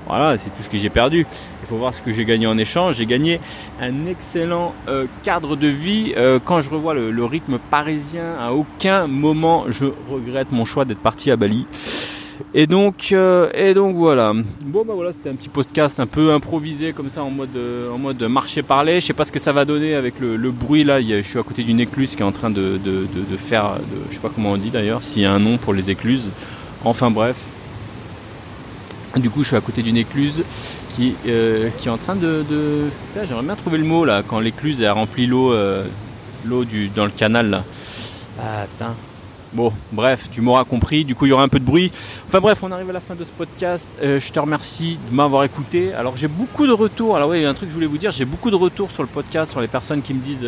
voilà, 0.07 0.37
c'est 0.37 0.49
tout 0.49 0.63
ce 0.63 0.69
que 0.69 0.77
j'ai 0.77 0.89
perdu. 0.89 1.25
Il 1.63 1.67
faut 1.67 1.77
voir 1.77 1.93
ce 1.93 2.01
que 2.01 2.11
j'ai 2.11 2.25
gagné 2.25 2.45
en 2.45 2.57
échange. 2.57 2.95
J'ai 2.95 3.05
gagné 3.05 3.39
un 3.81 4.05
excellent 4.05 4.73
euh, 4.87 5.05
cadre 5.23 5.55
de 5.55 5.67
vie. 5.67 6.13
Euh, 6.17 6.39
quand 6.43 6.61
je 6.61 6.69
revois 6.69 6.93
le, 6.93 7.25
rythme 7.25 7.57
parisien, 7.57 8.35
à 8.39 8.51
aucun 8.51 9.07
moment 9.07 9.65
je 9.69 9.85
regrette 10.09 10.51
mon 10.51 10.65
choix 10.65 10.85
d'être 10.85 10.99
parti 10.99 11.31
à 11.31 11.35
Bali. 11.35 11.65
Et 12.53 12.67
donc, 12.67 13.09
euh, 13.11 13.49
et 13.53 13.73
donc 13.73 13.95
voilà. 13.95 14.33
Bon 14.65 14.83
bah 14.85 14.93
voilà, 14.93 15.13
c'était 15.13 15.29
un 15.29 15.35
petit 15.35 15.49
podcast 15.49 15.99
un 15.99 16.07
peu 16.07 16.33
improvisé 16.33 16.91
comme 16.91 17.09
ça 17.09 17.23
en 17.23 17.29
mode, 17.29 17.57
en 17.91 17.97
mode 17.97 18.21
marché 18.23 18.61
parler. 18.61 18.99
Je 18.99 19.05
sais 19.05 19.13
pas 19.13 19.23
ce 19.23 19.31
que 19.31 19.39
ça 19.39 19.53
va 19.53 19.63
donner 19.63 19.95
avec 19.95 20.19
le, 20.19 20.51
bruit 20.51 20.83
là. 20.83 20.99
je 20.99 21.21
suis 21.21 21.39
à 21.39 21.43
côté 21.43 21.63
d'une 21.63 21.79
écluse 21.79 22.15
qui 22.15 22.21
est 22.21 22.25
en 22.25 22.31
train 22.31 22.49
de, 22.49 22.77
de, 22.83 23.07
de 23.31 23.37
faire, 23.37 23.77
je 24.09 24.15
sais 24.15 24.21
pas 24.21 24.29
comment 24.33 24.51
on 24.51 24.57
dit 24.57 24.71
d'ailleurs, 24.71 25.01
s'il 25.03 25.21
y 25.21 25.25
a 25.25 25.31
un 25.31 25.39
nom 25.39 25.57
pour 25.57 25.73
les 25.73 25.91
écluses. 25.91 26.29
Enfin 26.83 27.09
bref, 27.11 27.37
du 29.19 29.29
coup, 29.29 29.43
je 29.43 29.49
suis 29.49 29.55
à 29.55 29.61
côté 29.61 29.81
d'une 29.81 29.97
écluse 29.97 30.43
qui, 30.95 31.15
euh, 31.27 31.69
qui 31.77 31.87
est 31.87 31.91
en 31.91 31.97
train 31.97 32.15
de. 32.15 32.43
J'aimerais 33.15 33.43
bien 33.43 33.55
trouver 33.55 33.77
le 33.77 33.85
mot 33.85 34.05
là, 34.05 34.23
quand 34.27 34.39
l'écluse 34.39 34.83
a 34.83 34.93
rempli 34.93 35.27
l'eau 35.27 35.53
euh, 35.53 35.85
l'eau 36.45 36.65
dans 36.95 37.05
le 37.05 37.11
canal 37.11 37.49
là. 37.49 37.63
Ah, 38.39 38.65
putain. 38.71 38.93
Bon, 39.53 39.71
bref, 39.91 40.29
tu 40.31 40.41
m'auras 40.41 40.63
compris. 40.63 41.05
Du 41.05 41.13
coup, 41.13 41.27
il 41.27 41.29
y 41.29 41.31
aura 41.31 41.43
un 41.43 41.47
peu 41.47 41.59
de 41.59 41.65
bruit. 41.65 41.91
Enfin 42.27 42.39
bref, 42.39 42.63
on 42.63 42.71
arrive 42.71 42.89
à 42.89 42.93
la 42.93 42.99
fin 42.99 43.13
de 43.13 43.23
ce 43.23 43.31
podcast. 43.31 43.87
Euh, 44.01 44.19
je 44.19 44.31
te 44.31 44.39
remercie 44.39 44.97
de 45.09 45.15
m'avoir 45.15 45.43
écouté. 45.43 45.93
Alors, 45.93 46.17
j'ai 46.17 46.27
beaucoup 46.27 46.65
de 46.65 46.71
retours. 46.71 47.15
Alors, 47.15 47.29
oui, 47.29 47.39
il 47.39 47.43
y 47.43 47.45
a 47.45 47.49
un 47.49 47.53
truc 47.53 47.69
que 47.69 47.71
je 47.71 47.75
voulais 47.75 47.87
vous 47.87 47.99
dire. 47.99 48.11
J'ai 48.11 48.25
beaucoup 48.25 48.49
de 48.49 48.55
retours 48.55 48.89
sur 48.89 49.03
le 49.03 49.09
podcast, 49.09 49.51
sur 49.51 49.61
les 49.61 49.67
personnes 49.67 50.01
qui 50.01 50.15
me 50.15 50.21
disent 50.21 50.47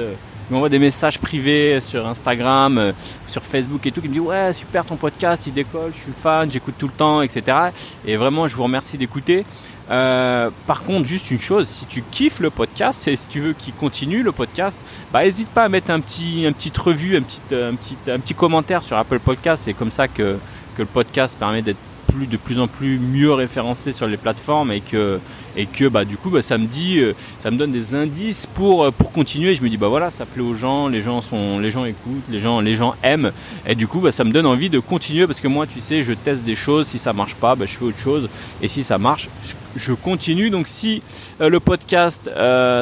m'envoie 0.54 0.70
des 0.70 0.80
messages 0.80 1.20
privés 1.20 1.80
sur 1.82 2.06
Instagram, 2.08 2.78
euh, 2.78 2.92
sur 3.28 3.44
Facebook 3.44 3.86
et 3.86 3.92
tout, 3.92 4.02
qui 4.02 4.10
me 4.10 4.14
dit 4.14 4.20
ouais 4.20 4.54
super 4.54 4.86
ton 4.86 4.96
podcast, 4.96 5.46
il 5.48 5.54
décolle, 5.54 5.92
je 5.94 6.00
suis 6.02 6.12
fan, 6.12 6.50
j'écoute 6.50 6.76
tout 6.78 6.88
le 6.88 6.94
temps, 6.94 7.22
etc. 7.22 7.58
Et 8.06 8.16
vraiment 8.16 8.48
je 8.48 8.56
vous 8.56 8.64
remercie 8.64 8.98
d'écouter. 8.98 9.46
Euh, 9.92 10.50
par 10.66 10.84
contre, 10.84 11.08
juste 11.08 11.30
une 11.30 11.40
chose, 11.40 11.68
si 11.68 11.86
tu 11.86 12.04
kiffes 12.12 12.40
le 12.40 12.50
podcast 12.50 13.08
et 13.08 13.16
si 13.16 13.28
tu 13.28 13.40
veux 13.40 13.54
qu'il 13.54 13.74
continue 13.74 14.24
le 14.24 14.32
podcast, 14.32 14.80
bah 15.14 15.24
n'hésite 15.24 15.50
pas 15.50 15.64
à 15.64 15.70
mettre 15.70 15.92
un 15.92 16.00
petit, 16.00 16.46
un 16.48 16.54
petit 16.54 16.72
revue, 16.78 17.18
un 17.18 17.22
petit, 17.22 17.42
un 17.52 17.76
petit, 17.76 17.96
un 18.08 18.20
petit 18.20 18.34
commentaire 18.34 18.84
sur 18.84 18.98
Apple 18.98 19.20
Podcast. 19.20 19.64
C'est 19.66 19.74
comme 19.74 19.92
ça 19.92 20.08
que, 20.08 20.38
que 20.76 20.82
le 20.82 20.88
podcast 20.88 21.38
permet 21.38 21.62
d'être 21.62 21.78
de 22.24 22.38
plus 22.38 22.60
en 22.60 22.68
plus 22.68 22.98
mieux 22.98 23.34
référencé 23.34 23.92
sur 23.92 24.08
les 24.08 24.18
plateformes 24.18 24.72
et 24.72 24.82
que, 24.82 25.20
et 25.56 25.66
que 25.66 25.88
bah, 25.88 26.06
du 26.06 26.18
coup 26.18 26.30
bah, 26.30 26.42
ça 26.42 26.58
me 26.58 26.66
dit, 26.66 27.00
euh, 27.00 27.14
ça 27.40 27.52
me 27.52 27.58
donne 27.58 27.72
des 27.72 27.96
indices 27.96 28.46
pour, 28.46 28.86
euh, 28.86 28.92
pour 28.92 29.12
continuer. 29.12 29.54
Je 29.54 29.62
me 29.62 29.70
dis 29.70 29.78
bah 29.78 29.88
voilà, 29.88 30.12
ça 30.12 30.26
plaît 30.26 30.42
aux 30.42 30.56
gens, 30.56 30.88
les 30.88 31.02
gens 31.02 31.22
sont, 31.22 31.60
les 31.60 31.72
gens 31.72 31.86
écoutent, 31.86 32.24
les 32.30 32.40
gens, 32.40 32.62
les 32.62 32.76
gens 32.76 32.96
aiment 33.04 33.32
et 33.68 33.76
du 33.76 33.88
coup 33.88 34.00
bah, 34.00 34.12
ça 34.12 34.24
me 34.24 34.32
donne 34.32 34.46
envie 34.46 34.70
de 34.70 34.80
continuer 34.80 35.28
parce 35.28 35.42
que 35.42 35.48
moi 35.48 35.68
tu 35.68 35.80
sais 35.80 36.02
je 36.02 36.14
teste 36.14 36.44
des 36.44 36.56
choses, 36.56 36.88
si 36.88 36.98
ça 36.98 37.14
marche 37.14 37.36
pas 37.36 37.56
bah, 37.56 37.66
je 37.68 37.78
fais 37.78 37.86
autre 37.86 38.00
chose 38.00 38.30
et 38.62 38.68
si 38.68 38.84
ça 38.84 38.98
marche 38.98 39.30
je 39.76 39.94
continue. 39.94 40.50
Donc 40.50 40.68
si 40.68 41.02
euh, 41.42 41.50
le 41.50 41.60
podcast 41.60 42.30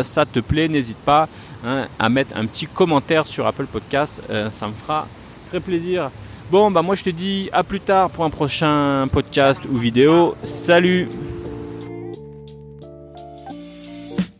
ça 0.03 0.25
te 0.25 0.39
plaît, 0.39 0.67
n'hésite 0.67 0.97
pas 0.97 1.27
hein, 1.65 1.87
à 1.99 2.09
mettre 2.09 2.37
un 2.37 2.45
petit 2.45 2.67
commentaire 2.67 3.27
sur 3.27 3.47
Apple 3.47 3.65
Podcast, 3.65 4.21
ça 4.51 4.67
me 4.67 4.73
fera 4.73 5.07
très 5.49 5.59
plaisir. 5.59 6.09
Bon, 6.53 6.69
bah 6.69 6.83
moi 6.83 6.93
je 6.93 7.03
te 7.03 7.09
dis 7.09 7.49
à 7.51 7.63
plus 7.63 7.79
tard 7.79 8.11
pour 8.11 8.25
un 8.25 8.29
prochain 8.29 9.07
podcast 9.11 9.63
ou 9.73 9.75
vidéo. 9.75 10.35
Salut 10.43 11.07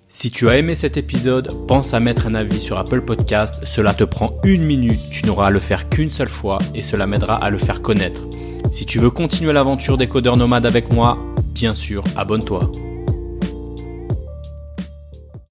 Si 0.08 0.30
tu 0.30 0.47
as 0.47 0.58
aimé 0.60 0.76
cet 0.76 0.95
épisode, 0.95 1.49
pense 1.67 1.95
à 1.95 1.99
mettre 1.99 2.28
un 2.28 2.36
avis 2.36 2.62
sur 2.62 2.78
Apple 2.78 3.02
Podcast. 3.02 3.65
Cela 3.65 3.95
te 3.95 4.04
prend 4.04 4.36
une 4.43 4.63
minute, 4.63 4.99
tu 5.10 5.26
n'auras 5.26 5.47
à 5.47 5.49
le 5.49 5.58
faire 5.58 5.89
qu'une 5.89 6.12
seule 6.12 6.30
fois 6.30 6.60
et 6.76 6.84
cela 6.84 7.08
m'aidera 7.08 7.43
à 7.43 7.49
le 7.49 7.58
faire 7.58 7.82
connaître. 7.82 8.21
Si 8.71 8.86
tu 8.86 8.99
veux 8.99 9.10
continuer 9.10 9.52
l'aventure 9.52 9.97
des 9.97 10.06
codeurs 10.06 10.38
nomades 10.38 10.67
avec 10.67 10.93
moi, 10.93 11.17
bien 11.56 11.73
sûr, 11.73 12.04
abonne-toi. 12.15 12.69